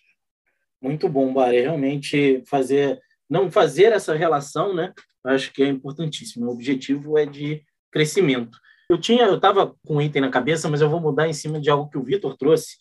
[0.82, 1.62] Muito bom, Bari.
[1.62, 4.94] Realmente fazer, não fazer essa relação, né?
[5.24, 6.48] Acho que é importantíssimo.
[6.48, 8.58] O objetivo é de crescimento.
[8.90, 11.62] Eu tinha, eu estava com um item na cabeça, mas eu vou mudar em cima
[11.62, 12.78] de algo que o Vitor trouxe,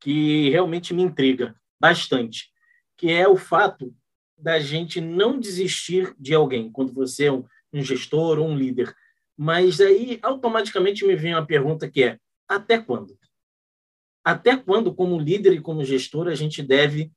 [0.00, 2.48] que realmente me intriga bastante,
[2.96, 3.94] que é o fato
[4.38, 8.94] da gente não desistir de alguém quando você é um, um gestor ou um líder.
[9.36, 13.18] Mas aí automaticamente me vem uma pergunta que é: até quando?
[14.24, 17.10] Até quando, como líder e como gestor, a gente deve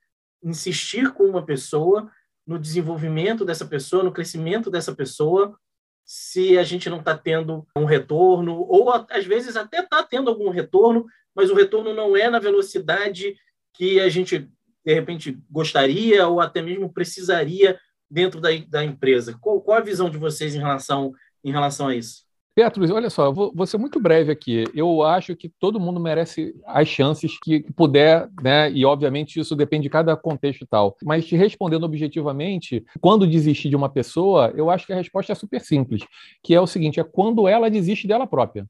[0.44, 2.12] insistir com uma pessoa
[2.46, 5.58] no desenvolvimento dessa pessoa, no crescimento dessa pessoa,
[6.06, 10.50] se a gente não está tendo um retorno, ou às vezes até está tendo algum
[10.50, 13.36] retorno, mas o retorno não é na velocidade
[13.74, 14.50] que a gente,
[14.86, 17.80] de repente, gostaria ou até mesmo precisaria
[18.10, 19.38] dentro da, da empresa.
[19.40, 22.26] Qual, qual a visão de vocês em relação, em relação a isso?
[22.56, 24.64] Petros, olha só, vou, vou, ser muito breve aqui.
[24.76, 28.72] Eu acho que todo mundo merece as chances que, que, puder, né?
[28.72, 30.96] E obviamente isso depende de cada contexto e tal.
[31.04, 35.36] Mas te respondendo objetivamente, quando desistir de uma pessoa, eu acho que a resposta é
[35.36, 36.04] super simples,
[36.44, 38.68] que é o seguinte: é quando ela desiste dela própria.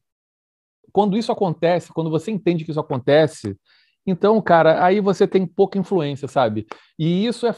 [0.90, 3.54] Quando isso acontece, quando você entende que isso acontece,
[4.06, 6.66] então, cara, aí você tem pouca influência, sabe?
[6.98, 7.54] E isso é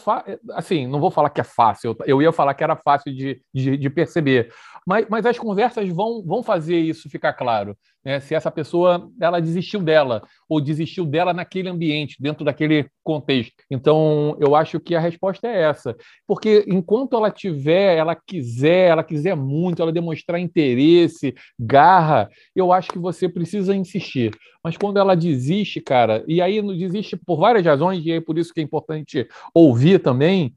[0.52, 3.76] assim, não vou falar que é fácil, eu ia falar que era fácil de, de,
[3.76, 4.52] de perceber,
[4.86, 7.76] mas, mas as conversas vão, vão fazer isso ficar claro.
[8.04, 8.20] Né?
[8.20, 13.56] Se essa pessoa ela desistiu dela, ou desistiu dela naquele ambiente, dentro daquele contexto.
[13.68, 15.96] Então, eu acho que a resposta é essa.
[16.24, 22.92] Porque enquanto ela tiver, ela quiser, ela quiser muito, ela demonstrar interesse, garra, eu acho
[22.92, 24.30] que você precisa insistir.
[24.62, 28.38] Mas quando ela desiste, cara, e aí não desiste por várias razões, e é por
[28.38, 30.54] isso que é importante ouvir também,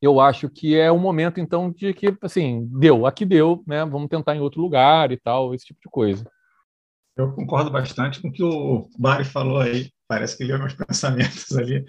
[0.00, 3.84] eu acho que é o momento, então, de que, assim, deu, aqui deu, né?
[3.84, 6.24] Vamos tentar em outro lugar e tal, esse tipo de coisa.
[7.16, 11.56] Eu concordo bastante com o que o Bari falou aí, parece que leu meus pensamentos
[11.56, 11.84] ali,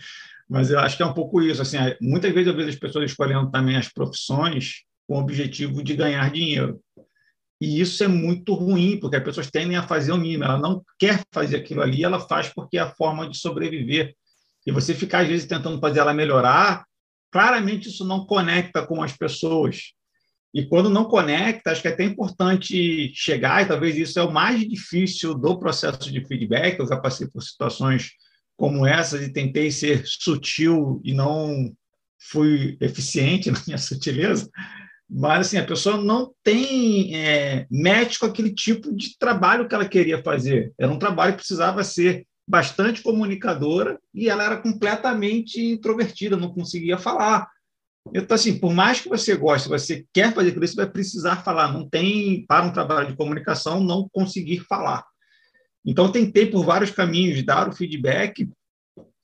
[0.49, 3.11] mas eu acho que é um pouco isso, assim, muitas vezes eu vejo as pessoas
[3.11, 6.79] escolhendo também as profissões com o objetivo de ganhar dinheiro.
[7.59, 10.83] E isso é muito ruim, porque as pessoas tendem a fazer o mínimo, ela não
[10.97, 14.15] quer fazer aquilo ali, ela faz porque é a forma de sobreviver.
[14.65, 16.85] E você ficar, às vezes, tentando fazer ela melhorar,
[17.37, 19.91] claramente isso não conecta com as pessoas.
[20.51, 24.33] E quando não conecta, acho que é até importante chegar, e talvez isso é o
[24.33, 26.79] mais difícil do processo de feedback.
[26.79, 28.09] Eu já passei por situações
[28.55, 31.71] como essas e tentei ser sutil e não
[32.19, 34.49] fui eficiente na minha sutileza.
[35.07, 37.67] Mas assim, a pessoa não tem é,
[38.19, 40.73] com aquele tipo de trabalho que ela queria fazer.
[40.75, 46.97] Era um trabalho que precisava ser bastante comunicadora e ela era completamente introvertida, não conseguia
[46.97, 47.47] falar.
[48.13, 51.73] Então, assim, por mais que você goste, você quer fazer aquilo, você vai precisar falar.
[51.73, 55.03] Não tem, para um trabalho de comunicação, não conseguir falar.
[55.85, 58.49] Então, tentei por vários caminhos dar o feedback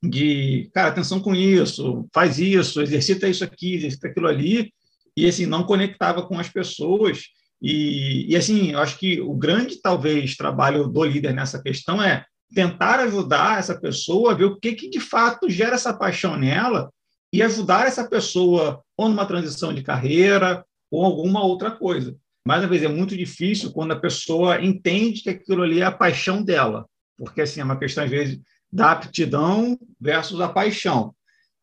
[0.02, 4.74] de, cara, atenção com isso, faz isso, exercita isso aqui, exercita aquilo ali,
[5.16, 7.24] e, assim, não conectava com as pessoas.
[7.62, 12.26] E, e assim, eu acho que o grande, talvez, trabalho do líder nessa questão é
[12.54, 16.92] tentar ajudar essa pessoa a ver o que, que de fato gera essa paixão nela
[17.32, 22.16] e ajudar essa pessoa ou numa transição de carreira ou alguma outra coisa.
[22.46, 25.92] Mais uma vez, é muito difícil quando a pessoa entende que aquilo ali é a
[25.92, 26.86] paixão dela,
[27.18, 28.40] porque assim, é uma questão, às vezes,
[28.72, 31.16] da aptidão versus a paixão.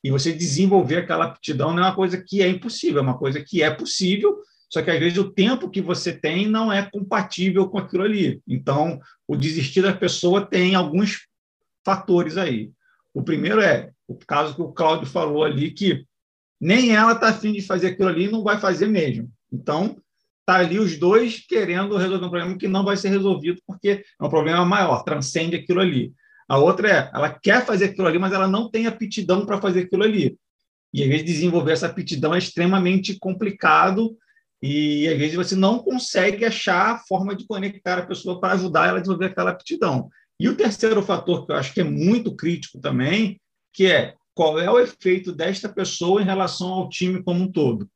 [0.02, 3.44] E você desenvolver aquela aptidão não é uma coisa que é impossível, é uma coisa
[3.44, 4.38] que é possível,
[4.70, 8.40] só que às vezes o tempo que você tem não é compatível com aquilo ali.
[8.46, 11.26] Então, o desistir da pessoa tem alguns
[11.84, 12.70] fatores aí.
[13.12, 16.04] O primeiro é o caso que o Cláudio falou ali, que
[16.60, 19.28] nem ela está afim de fazer aquilo ali e não vai fazer mesmo.
[19.52, 19.96] Então,
[20.38, 24.24] está ali os dois querendo resolver um problema que não vai ser resolvido porque é
[24.24, 26.12] um problema maior, transcende aquilo ali.
[26.48, 29.80] A outra é, ela quer fazer aquilo ali, mas ela não tem aptidão para fazer
[29.80, 30.36] aquilo ali.
[30.92, 34.16] E às vezes desenvolver essa aptidão é extremamente complicado
[34.62, 38.88] e às vezes você não consegue achar a forma de conectar a pessoa para ajudar
[38.88, 40.10] ela a desenvolver aquela aptidão.
[40.38, 43.40] E o terceiro fator que eu acho que é muito crítico também,
[43.72, 47.88] que é qual é o efeito desta pessoa em relação ao time como um todo.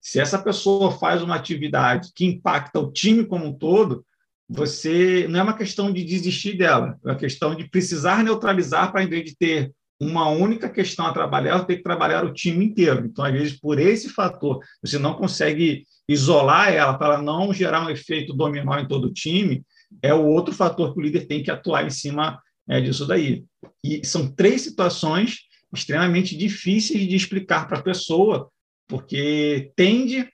[0.00, 4.04] Se essa pessoa faz uma atividade que impacta o time como um todo,
[4.48, 9.02] você não é uma questão de desistir dela, é uma questão de precisar neutralizar para,
[9.02, 13.06] em vez de ter uma única questão a trabalhar, ter que trabalhar o time inteiro.
[13.06, 17.90] Então, às vezes, por esse fator, você não consegue isolar ela para não gerar um
[17.90, 19.62] efeito dominó em todo o time,
[20.02, 23.44] é o outro fator que o líder tem que atuar em cima é, disso daí.
[23.84, 25.40] E são três situações
[25.72, 28.48] extremamente difíceis de explicar para a pessoa,
[28.88, 30.28] porque tende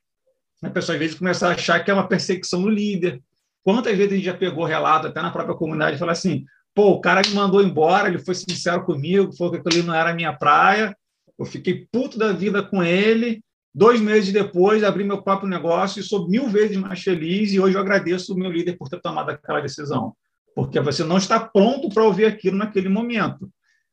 [0.62, 3.22] a pessoa, às vezes, começar a achar que é uma perseguição do líder,
[3.66, 6.44] Quantas vezes a gente já pegou relato até na própria comunidade e falou assim:
[6.76, 10.14] pô, o cara me mandou embora, ele foi sincero comigo, falou que aquilo não era
[10.14, 10.94] minha praia,
[11.38, 13.42] eu fiquei puto da vida com ele.
[13.74, 17.52] Dois meses depois, abri meu próprio negócio e sou mil vezes mais feliz.
[17.52, 20.14] E hoje eu agradeço o meu líder por ter tomado aquela decisão,
[20.54, 23.50] porque você não está pronto para ouvir aquilo naquele momento,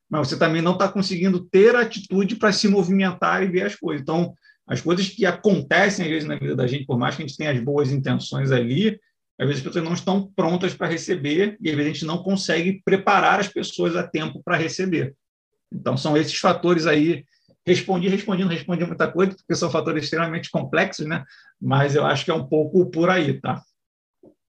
[0.08, 4.02] mas você também não está conseguindo ter atitude para se movimentar e ver as coisas.
[4.02, 4.34] Então,
[4.66, 7.36] as coisas que acontecem às vezes na vida da gente, por mais que a gente
[7.36, 8.98] tenha as boas intenções ali,
[9.38, 12.22] às vezes as pessoas não estão prontas para receber e às vezes a gente não
[12.22, 15.14] consegue preparar as pessoas a tempo para receber.
[15.72, 17.24] Então, são esses fatores aí.
[17.66, 21.24] Respondi, respondi, não respondi muita coisa, porque são fatores extremamente complexos, né?
[21.60, 23.62] Mas eu acho que é um pouco por aí, tá?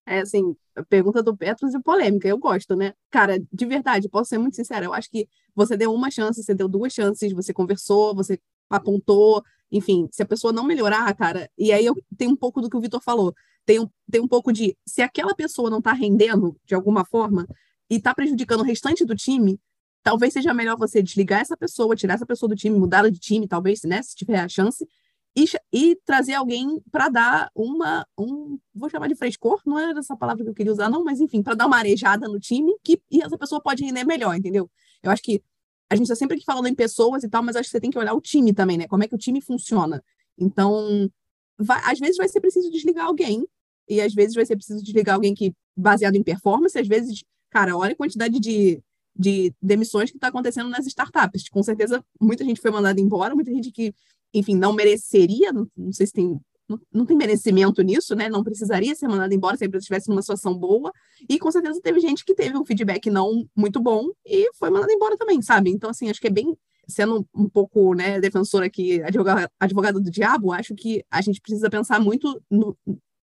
[0.06, 2.94] É assim, a pergunta do Petros é polêmica, eu gosto, né?
[3.10, 6.54] Cara, de verdade, posso ser muito sincera, eu acho que você deu uma chance, você
[6.54, 11.72] deu duas chances, você conversou, você apontou, enfim, se a pessoa não melhorar, cara, e
[11.72, 13.34] aí eu tenho um pouco do que o Vitor falou
[13.66, 17.48] tem um, tem um pouco de se aquela pessoa não está rendendo de alguma forma
[17.90, 19.60] e está prejudicando o restante do time,
[20.04, 23.48] talvez seja melhor você desligar essa pessoa, tirar essa pessoa do time, mudá-la de time,
[23.48, 24.88] talvez, né, se tiver a chance,
[25.36, 30.16] e, e trazer alguém para dar uma, um, vou chamar de frescor, não era essa
[30.16, 33.02] palavra que eu queria usar, não, mas enfim, para dar uma arejada no time que
[33.12, 34.70] e essa pessoa pode render melhor, entendeu?
[35.04, 35.44] Eu acho que
[35.90, 37.92] a gente está sempre aqui falando em pessoas e tal, mas acho que você tem
[37.92, 38.88] que olhar o time também, né?
[38.88, 40.04] Como é que o time funciona.
[40.38, 41.10] Então,
[41.58, 43.46] vai, às vezes vai ser preciso desligar alguém
[43.88, 47.78] e às vezes vai ser preciso desligar alguém que, baseado em performance, às vezes, cara,
[47.78, 48.82] olha a quantidade de,
[49.18, 51.50] de demissões que está acontecendo nas startups.
[51.50, 53.94] Com certeza, muita gente foi mandada embora, muita gente que,
[54.34, 56.40] enfim, não mereceria, não, não sei se tem.
[56.68, 58.28] Não, não, tem merecimento nisso, né?
[58.28, 60.92] Não precisaria ser mandado embora se a empresa estivesse numa situação boa.
[61.30, 64.92] E com certeza teve gente que teve um feedback não muito bom e foi mandada
[64.92, 65.70] embora também, sabe?
[65.70, 70.12] Então, assim, acho que é bem sendo um pouco né, defensora aqui, advogada, advogada do
[70.12, 72.78] diabo, acho que a gente precisa pensar muito no,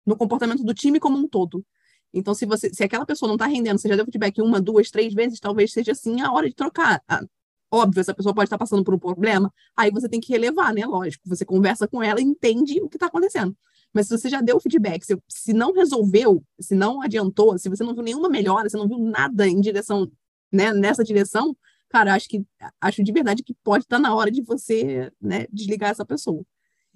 [0.07, 1.65] no comportamento do time como um todo.
[2.13, 4.91] Então, se você, se aquela pessoa não está rendendo, você já deu feedback uma, duas,
[4.91, 7.03] três vezes, talvez seja assim a hora de trocar.
[7.09, 7.23] Ah,
[7.71, 10.85] óbvio, essa pessoa pode estar passando por um problema, aí você tem que relevar, né?
[10.85, 13.57] Lógico, você conversa com ela e entende o que está acontecendo.
[13.95, 17.83] Mas se você já deu feedback, se, se não resolveu, se não adiantou, se você
[17.83, 20.11] não viu nenhuma melhora, se não viu nada em direção,
[20.51, 21.57] né, nessa direção,
[21.89, 22.45] cara, acho que
[22.81, 26.45] acho de verdade que pode estar na hora de você, né, desligar essa pessoa.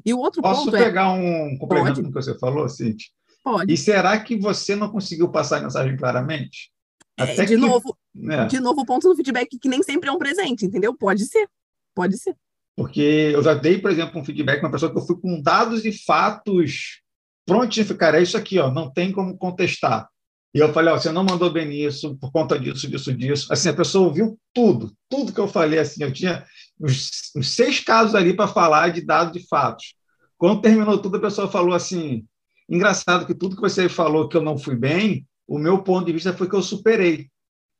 [0.05, 3.09] E o outro Posso ponto é pegar um complemento no que você falou, Cintia?
[3.43, 3.73] Pode.
[3.73, 6.71] E será que você não conseguiu passar a mensagem claramente?
[7.19, 8.47] É, de que, novo, né?
[8.47, 10.95] de novo, ponto no feedback que nem sempre é um presente, entendeu?
[10.95, 11.49] Pode ser,
[11.95, 12.37] pode ser.
[12.77, 15.85] Porque eu já dei, por exemplo, um feedback uma pessoa que eu fui com dados
[15.87, 17.01] e fatos
[17.47, 20.09] prontinho, cara, é isso aqui, ó, não tem como contestar.
[20.53, 23.53] E eu falei, ó, você não mandou bem nisso por conta disso, disso, disso.
[23.53, 26.45] Assim, a pessoa ouviu tudo, tudo que eu falei, assim, eu tinha
[26.81, 29.95] uns, uns seis casos ali para falar de dados de fatos.
[30.39, 32.25] Quando terminou tudo, a pessoa falou assim:
[32.69, 36.13] engraçado que tudo que você falou que eu não fui bem, o meu ponto de
[36.13, 37.29] vista foi que eu superei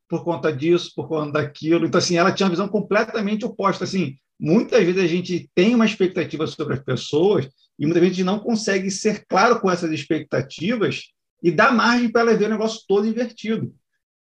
[0.07, 1.85] por conta disso, por conta daquilo.
[1.85, 3.83] Então, assim, ela tinha uma visão completamente oposta.
[3.83, 8.17] Assim, muitas vezes a gente tem uma expectativa sobre as pessoas e muitas vezes a
[8.17, 11.11] gente não consegue ser claro com essas expectativas
[11.43, 13.73] e dar margem para ela ver o negócio todo invertido.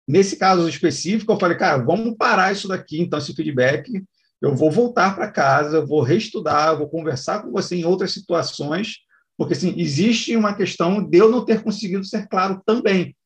[0.07, 4.03] Nesse caso específico, eu falei, cara, vamos parar isso daqui, então, esse feedback,
[4.41, 8.99] eu vou voltar para casa, vou reestudar, vou conversar com você em outras situações,
[9.37, 13.17] porque assim, existe uma questão de eu não ter conseguido ser claro também.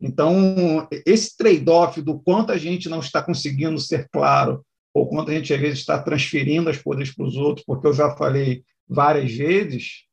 [0.00, 5.34] Então, esse trade-off do quanto a gente não está conseguindo ser claro, ou quanto a
[5.34, 9.32] gente às vezes está transferindo as coisas para os outros, porque eu já falei várias
[9.32, 10.04] vezes,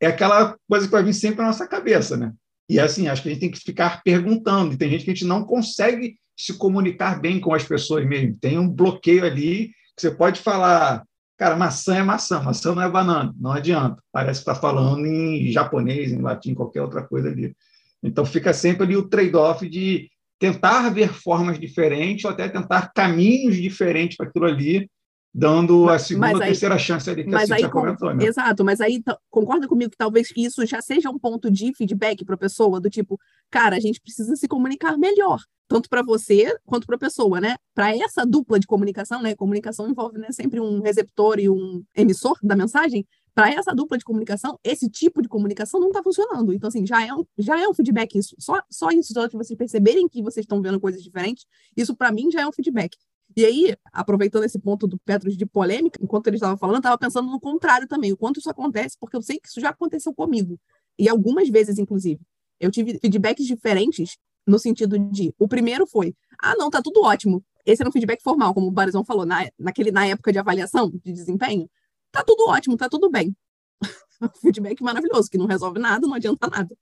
[0.00, 2.32] é aquela coisa que vai vir sempre na nossa cabeça, né?
[2.68, 5.14] E assim, acho que a gente tem que ficar perguntando, e tem gente que a
[5.14, 8.36] gente não consegue se comunicar bem com as pessoas mesmo.
[8.36, 11.04] Tem um bloqueio ali que você pode falar,
[11.36, 14.02] cara, maçã é maçã, maçã não é banana, não adianta.
[14.10, 17.54] Parece que está falando em japonês, em latim, qualquer outra coisa ali.
[18.02, 23.56] Então fica sempre ali o trade-off de tentar ver formas diferentes ou até tentar caminhos
[23.56, 24.90] diferentes para aquilo ali,
[25.32, 28.24] dando a segunda ou terceira chance ali que mas a aí, comentou, né?
[28.24, 32.34] Exato, mas aí concorda comigo que talvez isso já seja um ponto de feedback para
[32.34, 33.18] a pessoa, do tipo,
[33.50, 37.56] cara, a gente precisa se comunicar melhor, tanto para você quanto para a pessoa, né?
[37.74, 39.36] Para essa dupla de comunicação, né?
[39.36, 43.06] Comunicação envolve né, sempre um receptor e um emissor da mensagem.
[43.34, 46.52] Para essa dupla de comunicação, esse tipo de comunicação não está funcionando.
[46.52, 48.34] Então, assim, já é um, já é um feedback isso.
[48.38, 52.10] Só, só isso, só de vocês perceberem que vocês estão vendo coisas diferentes, isso para
[52.10, 52.96] mim já é um feedback.
[53.36, 57.30] E aí, aproveitando esse ponto do Petros de polêmica, enquanto ele estava falando, estava pensando
[57.30, 60.58] no contrário também, o quanto isso acontece, porque eu sei que isso já aconteceu comigo,
[60.98, 62.20] e algumas vezes, inclusive.
[62.58, 67.44] Eu tive feedbacks diferentes no sentido de, o primeiro foi, ah, não, tá tudo ótimo.
[67.64, 70.90] Esse era um feedback formal, como o Barizão falou, na, naquele, na época de avaliação
[70.90, 71.70] de desempenho.
[72.12, 73.34] Tá tudo ótimo, tá tudo bem.
[74.40, 76.76] feedback maravilhoso, que não resolve nada, não adianta nada.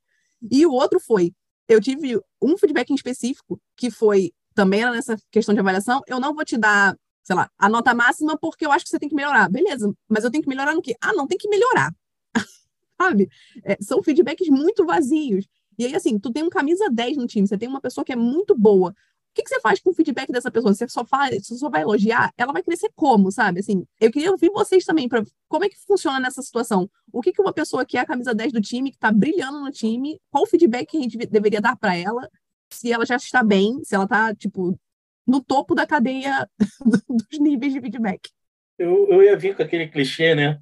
[0.51, 1.33] E o outro foi,
[1.69, 6.19] eu tive um feedback em específico, que foi, também era nessa questão de avaliação, eu
[6.19, 9.09] não vou te dar, sei lá, a nota máxima porque eu acho que você tem
[9.09, 9.49] que melhorar.
[9.51, 10.97] Beleza, mas eu tenho que melhorar no quê?
[11.01, 11.93] Ah, não, tem que melhorar.
[13.01, 13.29] Sabe?
[13.65, 15.47] É, são feedbacks muito vazios.
[15.79, 18.13] E aí, assim, tu tem um camisa 10 no time, você tem uma pessoa que
[18.13, 18.93] é muito boa.
[19.39, 20.75] O que, que você faz com o feedback dessa pessoa?
[20.75, 22.33] Você só faz, você só vai elogiar?
[22.37, 23.61] Ela vai crescer como, sabe?
[23.61, 26.91] Assim, eu queria ouvir vocês também, para como é que funciona nessa situação?
[27.13, 29.61] O que, que uma pessoa que é a camisa 10 do time, que está brilhando
[29.61, 32.29] no time, qual o feedback que a gente deveria dar para ela?
[32.73, 34.77] Se ela já está bem, se ela está, tipo,
[35.25, 36.49] no topo da cadeia
[37.09, 38.31] dos níveis de feedback.
[38.77, 40.61] Eu, eu ia vir com aquele clichê, né?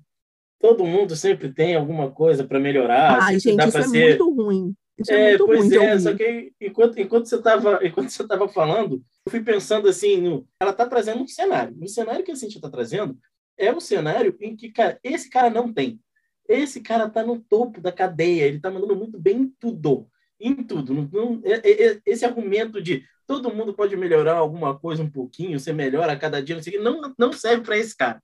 [0.60, 3.22] Todo mundo sempre tem alguma coisa para melhorar.
[3.22, 4.18] Ai, gente, isso é ser...
[4.18, 4.74] muito ruim.
[4.98, 8.48] Isso é, é pois ruim é, só que enquanto, enquanto você estava enquanto você estava
[8.48, 11.76] falando, eu fui pensando assim, no, ela está trazendo um cenário.
[11.80, 13.18] O cenário que a Cintia está trazendo
[13.58, 16.00] é um cenário em que, cara, esse cara não tem.
[16.48, 20.08] Esse cara está no topo da cadeia, ele está mandando muito bem em tudo.
[20.38, 20.94] Em tudo.
[20.94, 25.10] Não, não, é, é, é, esse argumento de todo mundo pode melhorar alguma coisa um
[25.10, 28.22] pouquinho, ser melhor a cada dia, não, sei, não, não serve para esse cara.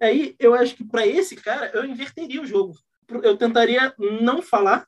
[0.00, 2.74] Aí eu acho que para esse cara eu inverteria o jogo.
[3.22, 4.86] Eu tentaria não falar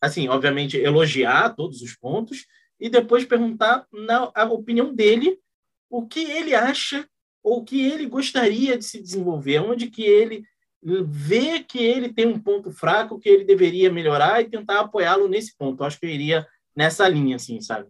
[0.00, 2.46] assim, obviamente, elogiar todos os pontos
[2.78, 5.38] e depois perguntar na a opinião dele
[5.88, 7.08] o que ele acha
[7.42, 10.44] ou o que ele gostaria de se desenvolver, onde que ele
[10.82, 15.56] vê que ele tem um ponto fraco que ele deveria melhorar e tentar apoiá-lo nesse
[15.56, 15.82] ponto.
[15.82, 17.88] Eu acho que eu iria nessa linha, assim, sabe?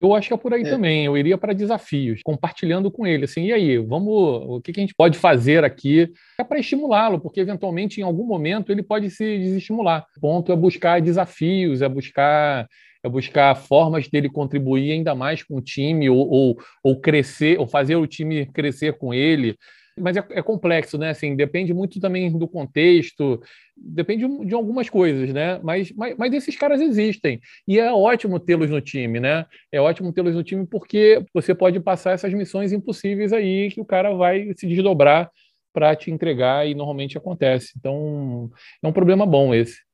[0.00, 0.70] Eu acho que é por aí é.
[0.70, 1.04] também.
[1.04, 3.24] Eu iria para desafios, compartilhando com ele.
[3.24, 4.12] Assim, e aí, vamos,
[4.46, 8.24] o que, que a gente pode fazer aqui é para estimulá-lo, porque eventualmente, em algum
[8.24, 10.06] momento, ele pode se desestimular.
[10.16, 12.68] O ponto é buscar desafios, é buscar
[13.00, 17.64] é buscar formas dele contribuir ainda mais com o time ou, ou, ou crescer, ou
[17.64, 19.56] fazer o time crescer com ele
[19.98, 21.10] mas é, é, complexo, né?
[21.10, 23.40] Assim, depende muito também do contexto,
[23.76, 25.60] depende de algumas coisas, né?
[25.62, 29.46] Mas, mas, mas esses caras existem e é ótimo tê-los no time, né?
[29.72, 33.84] É ótimo tê-los no time porque você pode passar essas missões impossíveis aí que o
[33.84, 35.30] cara vai se desdobrar
[35.72, 37.72] para te entregar e normalmente acontece.
[37.76, 38.50] Então,
[38.82, 39.87] é um problema bom esse.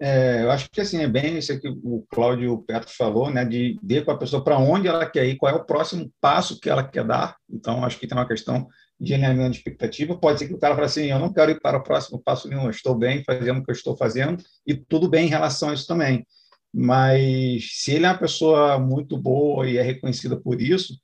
[0.00, 3.78] É, eu acho que assim é bem isso que o Cláudio Petro falou, né, de
[3.82, 6.68] ver com a pessoa para onde ela quer ir, qual é o próximo passo que
[6.68, 7.36] ela quer dar.
[7.48, 8.68] Então, acho que tem uma questão
[8.98, 10.16] de alinhamento de expectativa.
[10.16, 12.48] Pode ser que o cara fale assim: eu não quero ir para o próximo passo
[12.48, 15.70] nenhum, eu estou bem fazendo o que eu estou fazendo, e tudo bem em relação
[15.70, 16.26] a isso também.
[16.72, 20.94] Mas se ele é uma pessoa muito boa e é reconhecida por isso,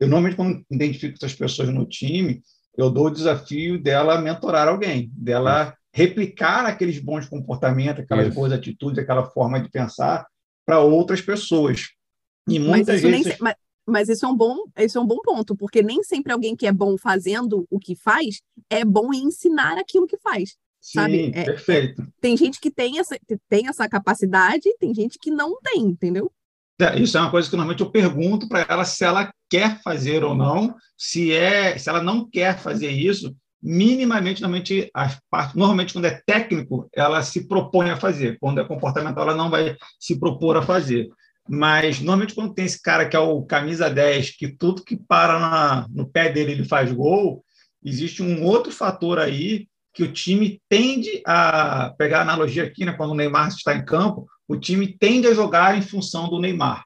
[0.00, 2.40] eu normalmente, quando identifico essas pessoas no time,
[2.76, 8.34] eu dou o desafio dela mentorar alguém, dela replicar aqueles bons comportamentos, aquelas isso.
[8.36, 10.24] boas atitudes, aquela forma de pensar
[10.64, 11.88] para outras pessoas.
[12.48, 13.26] E muitas mas vezes.
[13.26, 16.32] Nem, mas, mas, isso é um bom, isso é um bom ponto, porque nem sempre
[16.32, 18.40] alguém que é bom fazendo o que faz
[18.70, 20.50] é bom em ensinar aquilo que faz.
[20.80, 21.32] Sim, sabe?
[21.34, 22.06] É, perfeito.
[22.20, 23.18] tem gente que tem essa,
[23.48, 26.30] tem essa capacidade, tem gente que não tem, entendeu?
[26.80, 30.22] É, isso é uma coisa que normalmente eu pergunto para ela se ela quer fazer
[30.22, 30.76] ou não.
[30.96, 36.22] Se é, se ela não quer fazer isso, minimamente, normalmente, a parte, normalmente, quando é
[36.24, 38.38] técnico, ela se propõe a fazer.
[38.40, 41.08] Quando é comportamental, ela não vai se propor a fazer.
[41.48, 45.38] Mas, normalmente, quando tem esse cara que é o camisa 10, que tudo que para
[45.38, 47.42] na, no pé dele ele faz gol,
[47.84, 52.92] existe um outro fator aí que o time tende a pegar a analogia aqui, né,
[52.92, 56.84] quando o Neymar está em campo, o time tende a jogar em função do Neymar.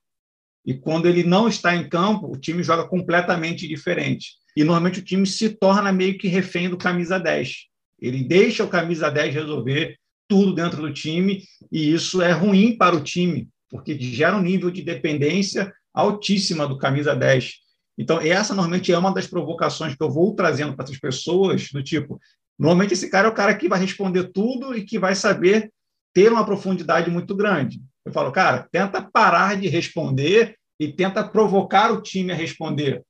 [0.65, 4.35] E quando ele não está em campo, o time joga completamente diferente.
[4.57, 7.67] E normalmente o time se torna meio que refém do camisa 10.
[8.01, 9.97] Ele deixa o camisa 10 resolver
[10.29, 14.71] tudo dentro do time, e isso é ruim para o time, porque gera um nível
[14.71, 17.55] de dependência altíssima do camisa 10.
[17.99, 21.83] Então, essa normalmente é uma das provocações que eu vou trazendo para essas pessoas, do
[21.83, 22.19] tipo,
[22.59, 25.71] normalmente esse cara é o cara que vai responder tudo e que vai saber
[26.15, 27.81] ter uma profundidade muito grande.
[28.05, 33.03] Eu falo, cara, tenta parar de responder e tenta provocar o time a responder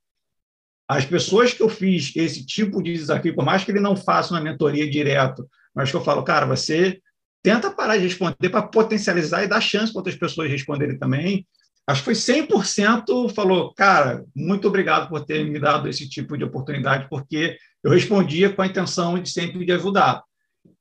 [0.87, 4.35] As pessoas que eu fiz esse tipo de desafio, por mais que ele não faça
[4.35, 7.01] uma mentoria direto, mas que eu falo, cara, você
[7.43, 11.47] tenta parar de responder para potencializar e dar chance para outras pessoas responderem também.
[11.87, 16.45] Acho que foi 100% falou, cara, muito obrigado por ter me dado esse tipo de
[16.45, 20.23] oportunidade, porque eu respondia com a intenção de sempre de ajudar.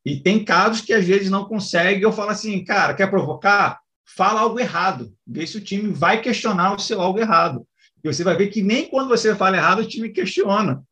[0.06, 3.80] E tem casos que às vezes não consegue, eu falo assim, cara, quer provocar?
[4.16, 5.14] Fala algo errado.
[5.26, 7.66] Vê se o time vai questionar o seu algo errado.
[8.04, 10.84] E você vai ver que nem quando você fala errado, o time questiona.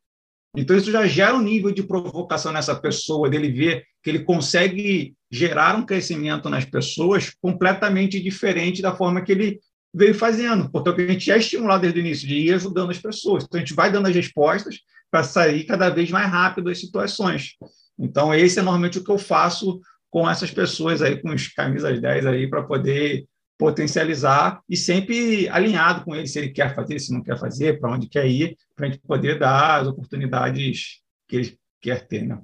[0.56, 5.14] Então, isso já gera um nível de provocação nessa pessoa, dele ver que ele consegue
[5.30, 9.60] gerar um crescimento nas pessoas completamente diferente da forma que ele
[9.94, 10.70] veio fazendo.
[10.70, 13.44] Portanto, a gente é estimulado desde o início de ir ajudando as pessoas.
[13.44, 17.54] Então, a gente vai dando as respostas para sair cada vez mais rápido das situações.
[17.98, 19.80] Então, esse é normalmente o que eu faço
[20.10, 26.04] com essas pessoas aí, com os camisas 10 aí, para poder potencializar e sempre alinhado
[26.04, 28.86] com ele, se ele quer fazer, se não quer fazer, para onde quer ir, para
[28.86, 32.26] a gente poder dar as oportunidades que ele quer ter.
[32.26, 32.40] Né?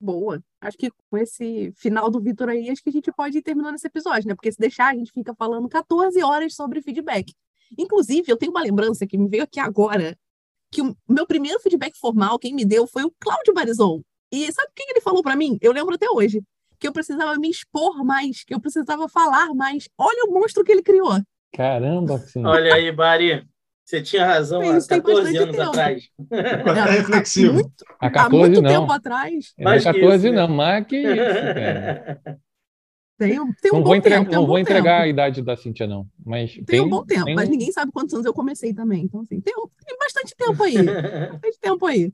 [0.00, 0.40] Boa.
[0.60, 3.74] Acho que com esse final do Vitor aí, acho que a gente pode ir terminando
[3.74, 4.34] esse episódio, né?
[4.34, 7.34] Porque se deixar, a gente fica falando 14 horas sobre feedback.
[7.76, 10.16] Inclusive, eu tenho uma lembrança que me veio aqui agora,
[10.70, 14.00] que o meu primeiro feedback formal, quem me deu foi o Cláudio Barizon.
[14.30, 15.58] E sabe o que ele falou para mim?
[15.60, 16.42] Eu lembro até hoje.
[16.78, 19.88] Que eu precisava me expor mais, que eu precisava falar mais.
[19.98, 21.20] Olha o monstro que ele criou.
[21.52, 22.44] Caramba, sim.
[22.44, 23.46] Olha aí, Bari.
[23.84, 25.70] Você tinha razão há 14 anos tempo.
[25.70, 26.10] atrás.
[26.30, 27.54] É reflexivo.
[27.54, 28.70] Muito, há 14 há muito não.
[28.70, 29.54] tempo atrás.
[29.58, 30.42] É, mais 14 isso, né?
[30.42, 32.20] não, mas que isso, cara.
[33.18, 34.32] Tem, tem um não bom vou entregar, tempo.
[34.32, 35.02] Não um vou entregar tempo.
[35.02, 36.06] a idade da Cintia, não.
[36.24, 37.34] Mas tem, tem um bom tempo, tem...
[37.34, 39.02] mas ninguém sabe quantos anos eu comecei também.
[39.02, 39.52] Então, assim, tem,
[39.84, 40.74] tem bastante tempo aí.
[41.32, 42.12] bastante tempo aí.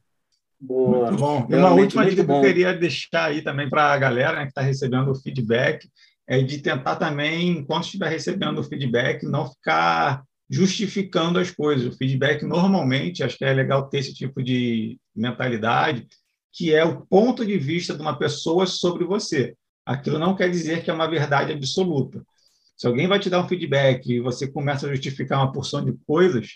[0.64, 1.10] Boa.
[1.10, 1.46] Muito bom.
[1.50, 4.48] E uma última dica que eu queria deixar aí também para a galera né, que
[4.48, 5.86] está recebendo o feedback
[6.26, 11.86] é de tentar também, enquanto estiver recebendo o feedback, não ficar justificando as coisas.
[11.86, 16.06] O feedback, normalmente, acho que é legal ter esse tipo de mentalidade,
[16.50, 19.54] que é o ponto de vista de uma pessoa sobre você.
[19.84, 22.24] Aquilo não quer dizer que é uma verdade absoluta.
[22.74, 25.92] Se alguém vai te dar um feedback e você começa a justificar uma porção de
[26.06, 26.54] coisas,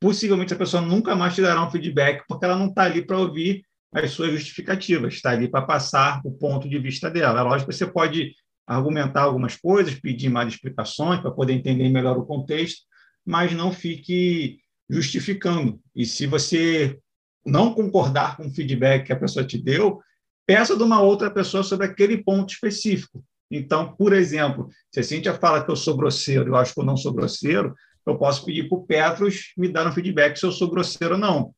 [0.00, 3.18] possivelmente a pessoa nunca mais te dará um feedback, porque ela não está ali para
[3.18, 7.40] ouvir as suas justificativas, está ali para passar o ponto de vista dela.
[7.40, 8.34] É lógico que você pode
[8.66, 12.82] argumentar algumas coisas, pedir mais explicações para poder entender melhor o contexto,
[13.24, 15.80] mas não fique justificando.
[15.96, 16.98] E se você
[17.44, 20.00] não concordar com o feedback que a pessoa te deu,
[20.46, 23.24] peça de uma outra pessoa sobre aquele ponto específico.
[23.50, 26.84] Então, por exemplo, se a Cíntia fala que eu sou grosseiro, eu acho que eu
[26.84, 27.74] não sou grosseiro,
[28.08, 31.20] eu posso pedir para o Petros me dar um feedback se eu sou grosseiro ou
[31.20, 31.54] não.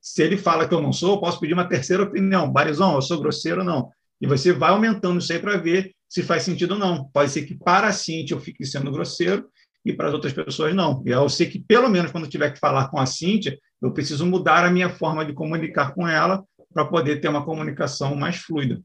[0.00, 2.50] Se ele fala que eu não sou, eu posso pedir uma terceira opinião.
[2.50, 3.90] Barizão, eu sou grosseiro ou não?
[4.20, 7.08] E você vai aumentando isso aí para ver se faz sentido ou não.
[7.12, 9.48] Pode ser que para a Cintia eu fique sendo grosseiro
[9.84, 11.02] e para as outras pessoas não.
[11.06, 13.92] E eu sei que, pelo menos, quando eu tiver que falar com a Cintia, eu
[13.92, 18.36] preciso mudar a minha forma de comunicar com ela para poder ter uma comunicação mais
[18.36, 18.80] fluida.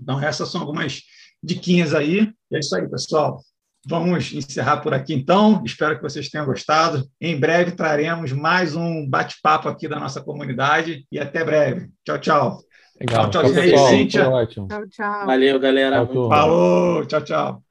[0.00, 1.02] Então, essas são algumas
[1.42, 2.32] diquinhas aí.
[2.50, 3.40] E é isso aí, pessoal.
[3.88, 5.62] Vamos encerrar por aqui, então.
[5.64, 7.06] Espero que vocês tenham gostado.
[7.20, 11.06] Em breve traremos mais um bate-papo aqui da nossa comunidade.
[11.10, 11.88] E até breve.
[12.04, 12.58] Tchau, tchau.
[13.00, 13.30] Legal.
[13.30, 13.88] Tchau, tchau, pessoal.
[13.88, 14.24] Cíntia.
[14.24, 14.68] Foi ótimo.
[14.68, 15.26] Tchau, tchau.
[15.26, 16.04] Valeu, galera.
[16.04, 16.28] Tchau.
[16.28, 17.06] Falou.
[17.06, 17.65] Tchau, tchau.